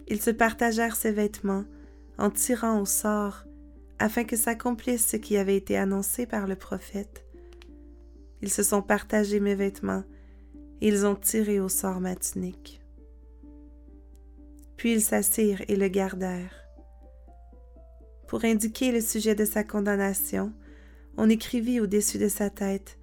ils 0.08 0.22
se 0.22 0.32
partagèrent 0.32 0.96
ses 0.96 1.12
vêtements 1.12 1.66
en 2.18 2.30
tirant 2.30 2.82
au 2.82 2.86
sort 2.86 3.46
afin 4.00 4.24
que 4.24 4.36
s'accomplisse 4.36 5.08
ce 5.08 5.18
qui 5.18 5.38
avait 5.38 5.58
été 5.58 5.78
annoncé 5.78 6.26
par 6.26 6.48
le 6.48 6.56
prophète. 6.56 7.26
Ils 8.42 8.52
se 8.52 8.64
sont 8.64 8.82
partagés 8.82 9.40
mes 9.40 9.56
vêtements, 9.56 10.04
et 10.82 10.88
ils 10.88 11.06
ont 11.06 11.16
tiré 11.16 11.60
au 11.60 11.70
sort 11.70 12.00
ma 12.00 12.16
tunique. 12.16 12.79
Puis 14.80 14.94
ils 14.94 15.02
s'assirent 15.02 15.62
et 15.68 15.76
le 15.76 15.90
gardèrent. 15.90 16.64
Pour 18.30 18.46
indiquer 18.46 18.94
le 18.94 19.02
sujet 19.02 19.36
de 19.36 19.44
sa 19.44 19.66
condamnation, 19.66 20.54
on 21.18 21.30
écrivit 21.30 21.82
au-dessus 21.82 22.18
de 22.18 22.30
sa 22.30 22.50
tête 22.50 22.98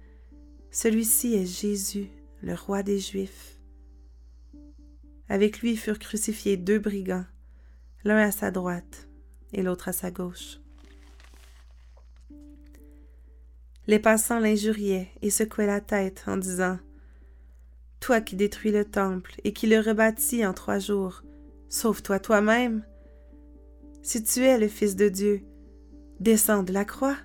Celui-ci 0.71 1.35
est 1.35 1.45
Jésus, 1.45 2.07
le 2.41 2.55
roi 2.55 2.81
des 2.81 2.97
Juifs. 2.97 3.59
Avec 5.29 5.59
lui 5.59 5.77
furent 5.77 5.99
crucifiés 5.99 6.57
deux 6.57 6.79
brigands, 6.79 7.25
l'un 8.03 8.17
à 8.17 8.31
sa 8.31 8.49
droite 8.49 9.07
et 9.53 9.61
l'autre 9.61 9.89
à 9.89 9.93
sa 9.93 10.09
gauche. 10.09 10.59
Les 13.85 13.99
passants 13.99 14.39
l'injuriaient 14.39 15.09
et 15.21 15.29
secouaient 15.29 15.67
la 15.67 15.81
tête 15.81 16.23
en 16.25 16.37
disant 16.37 16.79
Toi 17.99 18.19
qui 18.19 18.35
détruis 18.35 18.71
le 18.71 18.83
temple 18.83 19.35
et 19.43 19.53
qui 19.53 19.67
le 19.67 19.79
rebâtis 19.79 20.43
en 20.43 20.55
trois 20.55 20.79
jours, 20.79 21.21
sauve-toi 21.69 22.19
toi-même. 22.19 22.85
Si 24.01 24.23
tu 24.23 24.41
es 24.41 24.57
le 24.57 24.67
Fils 24.67 24.95
de 24.95 25.09
Dieu, 25.09 25.41
descends 26.19 26.63
de 26.63 26.73
la 26.73 26.85
croix. 26.85 27.17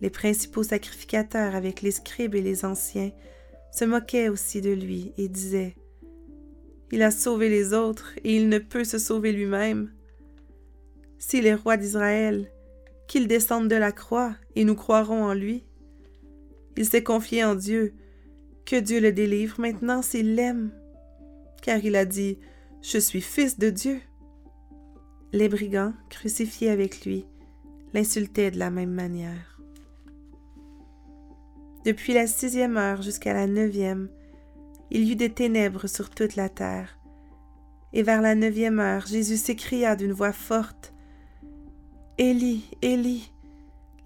Les 0.00 0.10
principaux 0.10 0.62
sacrificateurs 0.62 1.54
avec 1.54 1.82
les 1.82 1.90
scribes 1.90 2.34
et 2.34 2.42
les 2.42 2.64
anciens 2.64 3.12
se 3.72 3.84
moquaient 3.84 4.28
aussi 4.28 4.60
de 4.60 4.72
lui 4.72 5.12
et 5.18 5.28
disaient 5.28 5.74
Il 6.92 7.02
a 7.02 7.10
sauvé 7.10 7.48
les 7.48 7.72
autres 7.72 8.12
et 8.24 8.36
il 8.36 8.48
ne 8.48 8.58
peut 8.58 8.84
se 8.84 8.98
sauver 8.98 9.32
lui-même. 9.32 9.92
S'il 11.18 11.46
est 11.46 11.54
roi 11.54 11.76
d'Israël, 11.76 12.50
qu'il 13.06 13.28
descende 13.28 13.68
de 13.68 13.76
la 13.76 13.92
croix 13.92 14.34
et 14.54 14.64
nous 14.64 14.74
croirons 14.74 15.24
en 15.24 15.34
lui. 15.34 15.64
Il 16.76 16.84
s'est 16.84 17.02
confié 17.02 17.44
en 17.44 17.54
Dieu. 17.54 17.94
Que 18.64 18.76
Dieu 18.76 19.00
le 19.00 19.12
délivre 19.12 19.60
maintenant 19.60 20.02
s'il 20.02 20.34
l'aime. 20.34 20.72
Car 21.62 21.84
il 21.84 21.96
a 21.96 22.04
dit, 22.04 22.38
Je 22.82 22.98
suis 22.98 23.20
fils 23.20 23.58
de 23.58 23.70
Dieu. 23.70 24.00
Les 25.32 25.48
brigands, 25.48 25.92
crucifiés 26.08 26.70
avec 26.70 27.04
lui, 27.04 27.26
l'insultaient 27.92 28.50
de 28.50 28.58
la 28.58 28.70
même 28.70 28.92
manière. 28.92 29.60
Depuis 31.84 32.14
la 32.14 32.26
sixième 32.26 32.76
heure 32.76 33.02
jusqu'à 33.02 33.32
la 33.32 33.46
neuvième, 33.46 34.08
il 34.90 35.04
y 35.04 35.12
eut 35.12 35.16
des 35.16 35.32
ténèbres 35.32 35.86
sur 35.86 36.10
toute 36.10 36.36
la 36.36 36.48
terre. 36.48 36.98
Et 37.92 38.02
vers 38.02 38.20
la 38.20 38.34
neuvième 38.34 38.80
heure, 38.80 39.06
Jésus 39.06 39.36
s'écria 39.36 39.96
d'une 39.96 40.12
voix 40.12 40.32
forte, 40.32 40.92
Élie, 42.18 42.64
Élie, 42.82 43.32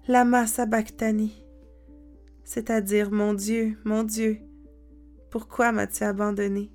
lama 0.07 0.47
sabachthani, 0.47 1.43
c'est-à-dire 2.43 3.11
Mon 3.11 3.33
Dieu, 3.33 3.77
mon 3.85 4.03
Dieu, 4.03 4.39
pourquoi 5.29 5.71
m'as-tu 5.71 6.03
abandonné? 6.03 6.69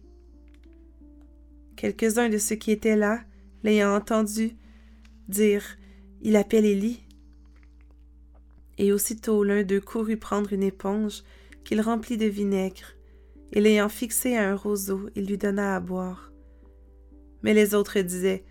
Quelques-uns 1.76 2.30
de 2.30 2.38
ceux 2.38 2.56
qui 2.56 2.70
étaient 2.70 2.96
là, 2.96 3.20
l'ayant 3.62 3.94
entendu, 3.94 4.56
dire 5.28 5.62
Il 6.22 6.36
appelle 6.36 6.64
Élie. 6.64 7.02
Et 8.78 8.92
aussitôt 8.92 9.44
l'un 9.44 9.62
d'eux 9.62 9.80
courut 9.80 10.16
prendre 10.16 10.52
une 10.52 10.62
éponge 10.62 11.22
qu'il 11.64 11.80
remplit 11.80 12.16
de 12.16 12.26
vinaigre, 12.26 12.94
et 13.52 13.60
l'ayant 13.60 13.88
fixée 13.88 14.36
à 14.36 14.50
un 14.50 14.54
roseau, 14.54 15.08
il 15.14 15.26
lui 15.26 15.38
donna 15.38 15.76
à 15.76 15.80
boire. 15.80 16.32
Mais 17.42 17.54
les 17.54 17.74
autres 17.74 18.00
disaient 18.00 18.44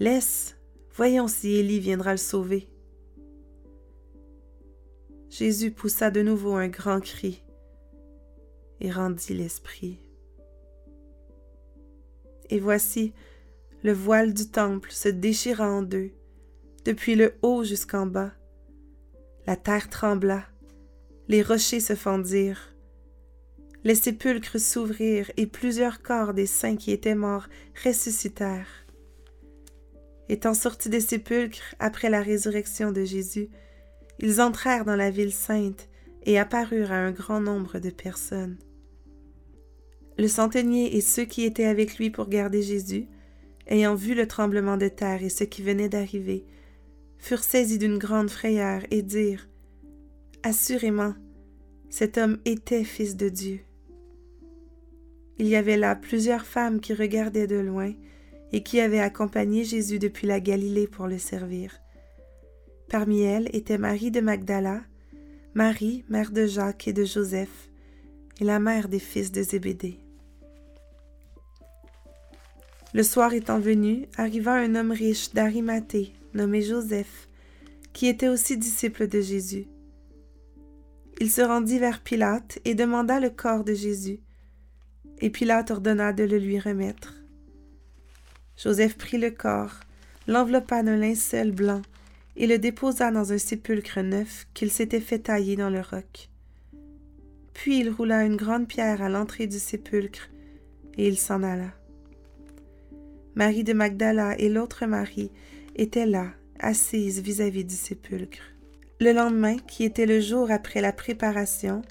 Laisse, 0.00 0.56
Voyons 0.92 1.28
si 1.28 1.52
Élie 1.52 1.80
viendra 1.80 2.12
le 2.12 2.18
sauver. 2.18 2.68
Jésus 5.28 5.70
poussa 5.70 6.10
de 6.10 6.22
nouveau 6.22 6.54
un 6.54 6.68
grand 6.68 7.00
cri 7.00 7.42
et 8.80 8.90
rendit 8.90 9.34
l'esprit. 9.34 9.98
Et 12.50 12.58
voici, 12.60 13.12
le 13.82 13.92
voile 13.92 14.34
du 14.34 14.48
temple 14.48 14.90
se 14.92 15.08
déchira 15.08 15.70
en 15.70 15.82
deux, 15.82 16.10
depuis 16.84 17.14
le 17.14 17.34
haut 17.42 17.64
jusqu'en 17.64 18.06
bas. 18.06 18.32
La 19.46 19.56
terre 19.56 19.88
trembla, 19.88 20.44
les 21.28 21.42
rochers 21.42 21.80
se 21.80 21.94
fendirent, 21.94 22.74
les 23.84 23.94
sépulcres 23.94 24.60
s'ouvrirent 24.60 25.30
et 25.38 25.46
plusieurs 25.46 26.02
corps 26.02 26.34
des 26.34 26.46
saints 26.46 26.76
qui 26.76 26.92
étaient 26.92 27.14
morts 27.14 27.46
ressuscitèrent. 27.82 28.86
Étant 30.28 30.54
sortis 30.54 30.90
des 30.90 31.00
sépulcres 31.00 31.74
après 31.78 32.10
la 32.10 32.20
résurrection 32.20 32.92
de 32.92 33.04
Jésus, 33.04 33.48
ils 34.18 34.40
entrèrent 34.40 34.84
dans 34.84 34.96
la 34.96 35.10
ville 35.10 35.32
sainte 35.32 35.88
et 36.24 36.38
apparurent 36.38 36.92
à 36.92 36.96
un 36.96 37.10
grand 37.10 37.40
nombre 37.40 37.78
de 37.78 37.90
personnes. 37.90 38.58
Le 40.20 40.28
centenier 40.28 40.98
et 40.98 41.00
ceux 41.00 41.24
qui 41.24 41.44
étaient 41.44 41.64
avec 41.64 41.96
lui 41.96 42.10
pour 42.10 42.28
garder 42.28 42.60
Jésus, 42.60 43.06
ayant 43.66 43.94
vu 43.94 44.14
le 44.14 44.28
tremblement 44.28 44.76
de 44.76 44.88
terre 44.88 45.22
et 45.22 45.30
ce 45.30 45.44
qui 45.44 45.62
venait 45.62 45.88
d'arriver, 45.88 46.44
furent 47.16 47.42
saisis 47.42 47.78
d'une 47.78 47.96
grande 47.96 48.28
frayeur 48.28 48.82
et 48.90 49.00
dirent 49.00 49.48
Assurément, 50.42 51.14
cet 51.88 52.18
homme 52.18 52.36
était 52.44 52.84
fils 52.84 53.16
de 53.16 53.30
Dieu. 53.30 53.60
Il 55.38 55.46
y 55.46 55.56
avait 55.56 55.78
là 55.78 55.96
plusieurs 55.96 56.44
femmes 56.44 56.80
qui 56.80 56.92
regardaient 56.92 57.46
de 57.46 57.56
loin 57.56 57.94
et 58.52 58.62
qui 58.62 58.78
avait 58.78 59.00
accompagné 59.00 59.64
Jésus 59.64 59.98
depuis 59.98 60.26
la 60.26 60.40
Galilée 60.40 60.86
pour 60.86 61.06
le 61.06 61.16
servir. 61.16 61.80
Parmi 62.90 63.22
elles 63.22 63.48
était 63.54 63.78
Marie 63.78 64.10
de 64.10 64.20
Magdala, 64.20 64.82
Marie, 65.54 66.04
mère 66.10 66.30
de 66.30 66.44
Jacques 66.44 66.88
et 66.88 66.92
de 66.92 67.06
Joseph, 67.06 67.70
et 68.38 68.44
la 68.44 68.60
mère 68.60 68.90
des 68.90 68.98
fils 68.98 69.32
de 69.32 69.42
Zébédée. 69.42 69.98
Le 72.92 73.04
soir 73.04 73.32
étant 73.34 73.60
venu, 73.60 74.06
arriva 74.16 74.54
un 74.54 74.74
homme 74.74 74.90
riche 74.90 75.32
d'Arimathée, 75.32 76.12
nommé 76.34 76.60
Joseph, 76.60 77.28
qui 77.92 78.08
était 78.08 78.28
aussi 78.28 78.56
disciple 78.56 79.06
de 79.06 79.20
Jésus. 79.20 79.66
Il 81.20 81.30
se 81.30 81.40
rendit 81.40 81.78
vers 81.78 82.00
Pilate 82.00 82.58
et 82.64 82.74
demanda 82.74 83.20
le 83.20 83.30
corps 83.30 83.62
de 83.62 83.74
Jésus, 83.74 84.18
et 85.20 85.30
Pilate 85.30 85.70
ordonna 85.70 86.12
de 86.12 86.24
le 86.24 86.38
lui 86.38 86.58
remettre. 86.58 87.14
Joseph 88.56 88.96
prit 88.96 89.18
le 89.18 89.30
corps, 89.30 89.80
l'enveloppa 90.26 90.82
d'un 90.82 90.96
linceul 90.96 91.52
blanc 91.52 91.82
et 92.36 92.48
le 92.48 92.58
déposa 92.58 93.12
dans 93.12 93.32
un 93.32 93.38
sépulcre 93.38 94.00
neuf 94.00 94.46
qu'il 94.52 94.70
s'était 94.70 95.00
fait 95.00 95.20
tailler 95.20 95.54
dans 95.56 95.70
le 95.70 95.80
roc. 95.80 96.28
Puis 97.54 97.80
il 97.80 97.90
roula 97.90 98.24
une 98.24 98.36
grande 98.36 98.66
pierre 98.66 99.02
à 99.02 99.08
l'entrée 99.08 99.46
du 99.46 99.58
sépulcre 99.58 100.28
et 100.96 101.06
il 101.06 101.18
s'en 101.18 101.42
alla. 101.42 101.79
Marie 103.34 103.64
de 103.64 103.72
Magdala 103.72 104.38
et 104.38 104.48
l'autre 104.48 104.86
Marie 104.86 105.30
étaient 105.76 106.06
là, 106.06 106.28
assises 106.58 107.20
vis-à-vis 107.20 107.64
du 107.64 107.74
sépulcre. 107.74 108.42
Le 109.00 109.12
lendemain, 109.12 109.56
qui 109.56 109.84
était 109.84 110.06
le 110.06 110.20
jour 110.20 110.50
après 110.50 110.80
la 110.80 110.92
préparation, 110.92 111.82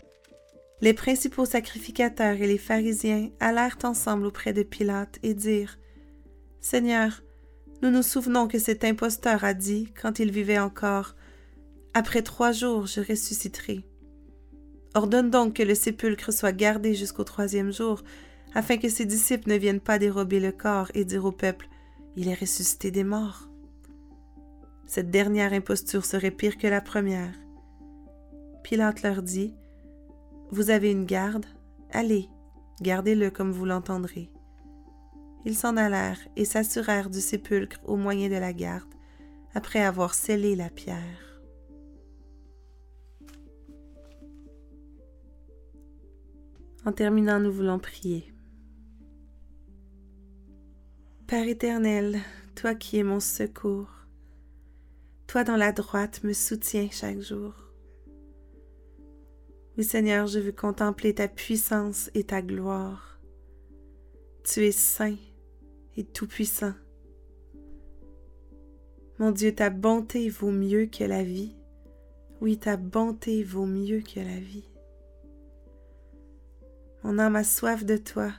les 0.82 0.94
principaux 0.94 1.46
sacrificateurs 1.46 2.36
et 2.36 2.48
les 2.48 2.58
pharisiens 2.58 3.30
allèrent 3.40 3.80
ensemble 3.84 4.26
auprès 4.26 4.54
de 4.54 4.64
Pilate 4.64 5.20
et 5.24 5.34
dirent 5.34 5.78
Seigneur, 6.62 7.24
nous 7.82 7.90
nous 7.90 8.04
souvenons 8.04 8.48
que 8.48 8.60
cet 8.60 8.84
imposteur 8.84 9.44
a 9.44 9.54
dit, 9.54 9.92
quand 10.02 10.20
il 10.20 10.32
vivait 10.32 10.60
encore, 10.60 11.16
Après 11.94 12.22
trois 12.22 12.52
jours 12.52 12.86
je 12.86 13.02
ressusciterai. 13.02 13.84
Ordonne 14.94 15.30
donc 15.30 15.56
que 15.56 15.64
le 15.64 15.76
sépulcre 15.76 16.32
soit 16.32 16.52
gardé 16.52 16.94
jusqu'au 16.94 17.24
troisième 17.24 17.72
jour, 17.72 18.04
afin 18.54 18.78
que 18.78 18.90
ses 18.90 19.06
disciples 19.06 19.50
ne 19.50 19.58
viennent 19.58 19.80
pas 19.80 20.00
dérober 20.00 20.40
le 20.40 20.52
corps 20.52 20.90
et 20.94 21.06
dire 21.06 21.26
au 21.26 21.32
peuple, 21.32 21.68
Il 22.16 22.28
est 22.28 22.40
ressuscité 22.40 22.92
des 22.92 23.04
morts. 23.04 23.50
Cette 24.88 25.12
dernière 25.12 25.54
imposture 25.54 26.06
serait 26.06 26.32
pire 26.32 26.58
que 26.58 26.68
la 26.68 26.82
première. 26.82 27.34
Pilate 28.64 29.04
leur 29.04 29.22
dit, 29.22 29.54
Vous 30.52 30.72
avez 30.72 30.92
une 30.92 31.06
garde, 31.06 31.46
allez, 31.92 32.28
gardez-le 32.82 33.30
comme 33.30 33.52
vous 33.52 33.66
l'entendrez. 33.66 34.32
Ils 35.46 35.56
s'en 35.56 35.78
allèrent 35.78 36.20
et 36.36 36.46
s'assurèrent 36.46 37.10
du 37.10 37.22
sépulcre 37.22 37.80
au 37.86 37.96
moyen 37.96 38.30
de 38.30 38.36
la 38.36 38.52
garde, 38.52 38.90
après 39.54 39.82
avoir 39.82 40.14
scellé 40.14 40.56
la 40.56 40.70
pierre. 40.70 41.42
En 46.86 46.92
terminant, 46.92 47.40
nous 47.40 47.52
voulons 47.52 47.78
prier. 47.78 48.34
Père 51.30 51.48
éternel, 51.48 52.22
toi 52.56 52.74
qui 52.74 52.98
es 52.98 53.04
mon 53.04 53.20
secours, 53.20 53.92
toi 55.28 55.44
dans 55.44 55.58
la 55.58 55.72
droite 55.72 56.24
me 56.24 56.34
soutiens 56.34 56.88
chaque 56.92 57.20
jour. 57.20 57.54
Oui 59.78 59.84
Seigneur, 59.84 60.26
je 60.26 60.40
veux 60.40 60.52
contempler 60.52 61.14
ta 61.14 61.28
puissance 61.28 62.10
et 62.16 62.24
ta 62.24 62.42
gloire. 62.42 63.20
Tu 64.44 64.66
es 64.66 64.72
saint, 64.72 65.18
tout-puissant. 66.16 66.74
Mon 69.20 69.30
Dieu, 69.30 69.54
ta 69.54 69.70
bonté 69.70 70.30
vaut 70.30 70.50
mieux 70.50 70.88
que 70.88 71.04
la 71.04 71.22
vie. 71.22 71.56
Oui, 72.42 72.58
ta 72.58 72.76
bonté 72.76 73.44
vaut 73.44 73.68
mieux 73.68 74.02
que 74.02 74.20
la 74.20 74.40
vie. 74.40 74.68
Mon 77.04 77.20
âme 77.20 77.36
a 77.36 77.44
soif 77.44 77.86
de 77.86 77.98
toi. 77.98 78.32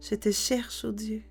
Je 0.00 0.16
te 0.16 0.32
cherche, 0.32 0.84
ô 0.84 0.88
oh 0.88 0.92
Dieu. 0.92 1.22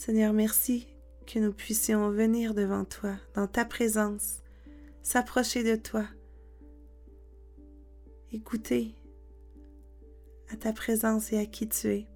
Seigneur, 0.00 0.32
merci 0.32 0.86
que 1.26 1.38
nous 1.38 1.52
puissions 1.52 2.10
venir 2.10 2.54
devant 2.54 2.86
toi, 2.86 3.16
dans 3.34 3.46
ta 3.46 3.66
présence, 3.66 4.42
s'approcher 5.02 5.62
de 5.62 5.76
toi, 5.76 6.06
écouter 8.32 8.94
à 10.50 10.56
ta 10.56 10.72
présence 10.72 11.34
et 11.34 11.38
à 11.38 11.44
qui 11.44 11.68
tu 11.68 11.88
es. 11.88 12.06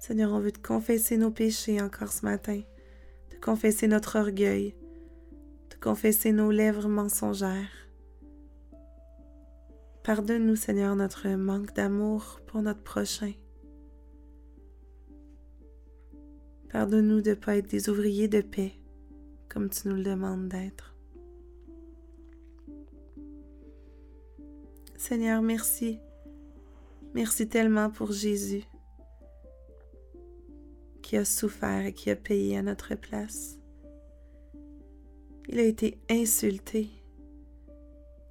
Seigneur, 0.00 0.32
on 0.32 0.40
veut 0.40 0.50
te 0.50 0.58
confesser 0.58 1.18
nos 1.18 1.30
péchés 1.30 1.80
encore 1.80 2.10
ce 2.10 2.24
matin, 2.24 2.62
te 3.30 3.36
confesser 3.36 3.86
notre 3.86 4.18
orgueil, 4.18 4.74
te 5.68 5.76
confesser 5.78 6.32
nos 6.32 6.50
lèvres 6.50 6.88
mensongères. 6.88 7.86
Pardonne-nous, 10.02 10.56
Seigneur, 10.56 10.96
notre 10.96 11.28
manque 11.28 11.74
d'amour 11.74 12.40
pour 12.48 12.60
notre 12.60 12.82
prochain. 12.82 13.34
Pardonne-nous 16.70 17.22
de 17.22 17.30
ne 17.30 17.34
pas 17.34 17.56
être 17.56 17.70
des 17.70 17.88
ouvriers 17.88 18.28
de 18.28 18.42
paix, 18.42 18.72
comme 19.48 19.70
tu 19.70 19.88
nous 19.88 19.96
le 19.96 20.02
demandes 20.02 20.48
d'être. 20.48 20.94
Seigneur, 24.96 25.40
merci. 25.40 25.98
Merci 27.14 27.48
tellement 27.48 27.88
pour 27.88 28.12
Jésus 28.12 28.64
qui 31.00 31.16
a 31.16 31.24
souffert 31.24 31.86
et 31.86 31.94
qui 31.94 32.10
a 32.10 32.16
payé 32.16 32.58
à 32.58 32.62
notre 32.62 32.94
place. 32.94 33.58
Il 35.48 35.58
a 35.58 35.62
été 35.62 35.98
insulté. 36.10 36.90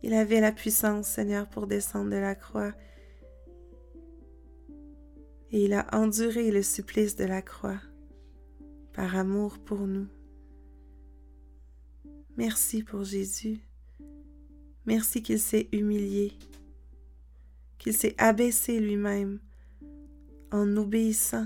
Il 0.04 0.14
avait 0.14 0.42
la 0.42 0.52
puissance, 0.52 1.08
Seigneur, 1.08 1.50
pour 1.50 1.66
descendre 1.66 2.12
de 2.12 2.18
la 2.18 2.36
croix. 2.36 2.74
Et 5.50 5.66
il 5.66 5.74
a 5.74 5.88
enduré 5.92 6.52
le 6.52 6.62
supplice 6.62 7.16
de 7.16 7.26
la 7.26 7.42
croix 7.42 7.80
par 8.98 9.16
amour 9.16 9.60
pour 9.60 9.86
nous. 9.86 10.08
Merci 12.36 12.82
pour 12.82 13.04
Jésus. 13.04 13.60
Merci 14.88 15.22
qu'il 15.22 15.40
s'est 15.40 15.70
humilié, 15.72 16.34
qu'il 17.78 17.94
s'est 17.94 18.16
abaissé 18.18 18.80
lui-même 18.80 19.40
en 20.52 20.76
obéissant, 20.78 21.46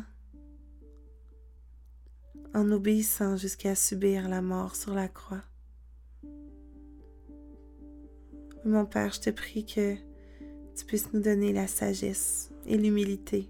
en 2.53 2.71
obéissant 2.71 3.35
jusqu'à 3.35 3.75
subir 3.75 4.29
la 4.29 4.41
mort 4.41 4.77
sur 4.77 4.93
la 4.93 5.09
croix. 5.09 5.43
Mon 8.63 8.85
Père, 8.85 9.11
je 9.11 9.19
te 9.19 9.29
prie 9.29 9.65
que 9.65 9.95
tu 10.73 10.85
puisses 10.85 11.11
nous 11.11 11.19
donner 11.19 11.51
la 11.51 11.67
sagesse 11.67 12.49
et 12.65 12.77
l'humilité. 12.77 13.49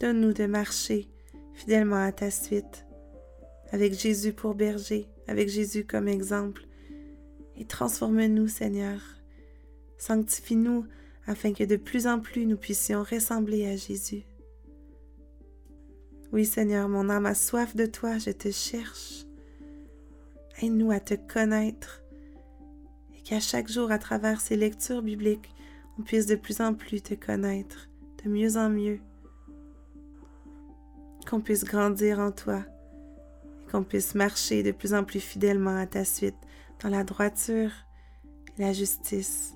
Donne-nous 0.00 0.32
de 0.32 0.46
marcher 0.46 1.10
fidèlement 1.54 2.02
à 2.02 2.12
ta 2.12 2.30
suite, 2.30 2.86
avec 3.70 3.94
Jésus 3.94 4.32
pour 4.32 4.54
berger, 4.54 5.08
avec 5.26 5.48
Jésus 5.48 5.84
comme 5.84 6.08
exemple. 6.08 6.66
Et 7.56 7.64
transforme-nous, 7.64 8.48
Seigneur. 8.48 9.00
Sanctifie-nous 9.98 10.86
afin 11.26 11.52
que 11.52 11.64
de 11.64 11.76
plus 11.76 12.06
en 12.06 12.20
plus 12.20 12.46
nous 12.46 12.56
puissions 12.56 13.02
ressembler 13.02 13.66
à 13.66 13.76
Jésus. 13.76 14.24
Oui, 16.32 16.44
Seigneur, 16.44 16.88
mon 16.88 17.08
âme 17.08 17.26
a 17.26 17.34
soif 17.34 17.76
de 17.76 17.86
toi, 17.86 18.18
je 18.18 18.30
te 18.30 18.50
cherche. 18.50 19.24
Aide-nous 20.60 20.90
à 20.90 21.00
te 21.00 21.14
connaître 21.14 22.02
et 23.16 23.22
qu'à 23.22 23.40
chaque 23.40 23.68
jour, 23.68 23.90
à 23.90 23.98
travers 23.98 24.40
ces 24.40 24.56
lectures 24.56 25.02
bibliques, 25.02 25.54
on 25.98 26.02
puisse 26.02 26.26
de 26.26 26.34
plus 26.34 26.60
en 26.60 26.74
plus 26.74 27.02
te 27.02 27.14
connaître, 27.14 27.88
de 28.24 28.28
mieux 28.28 28.56
en 28.56 28.68
mieux 28.68 28.98
qu'on 31.24 31.40
puisse 31.40 31.64
grandir 31.64 32.18
en 32.18 32.32
toi 32.32 32.62
et 33.62 33.70
qu'on 33.70 33.84
puisse 33.84 34.14
marcher 34.14 34.62
de 34.62 34.72
plus 34.72 34.94
en 34.94 35.04
plus 35.04 35.20
fidèlement 35.20 35.76
à 35.76 35.86
ta 35.86 36.04
suite 36.04 36.36
dans 36.82 36.88
la 36.88 37.04
droiture, 37.04 37.70
la 38.58 38.72
justice 38.72 39.54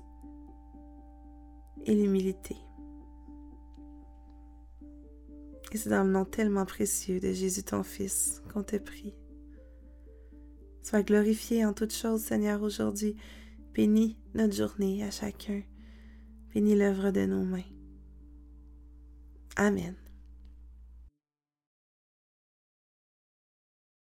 et 1.85 1.95
l'humilité. 1.95 2.55
Et 5.71 5.77
c'est 5.77 5.89
dans 5.89 6.03
le 6.03 6.11
nom 6.11 6.25
tellement 6.25 6.65
précieux 6.65 7.19
de 7.19 7.31
Jésus 7.31 7.63
ton 7.63 7.83
Fils 7.83 8.41
qu'on 8.51 8.63
te 8.63 8.75
prie. 8.77 9.13
Sois 10.81 11.03
glorifié 11.03 11.65
en 11.65 11.73
toutes 11.73 11.93
choses, 11.93 12.21
Seigneur, 12.21 12.63
aujourd'hui. 12.63 13.15
Bénis 13.73 14.17
notre 14.33 14.55
journée 14.55 15.03
à 15.03 15.11
chacun. 15.11 15.61
Bénis 16.53 16.75
l'œuvre 16.75 17.11
de 17.11 17.25
nos 17.25 17.43
mains. 17.43 17.61
Amen. 19.55 19.95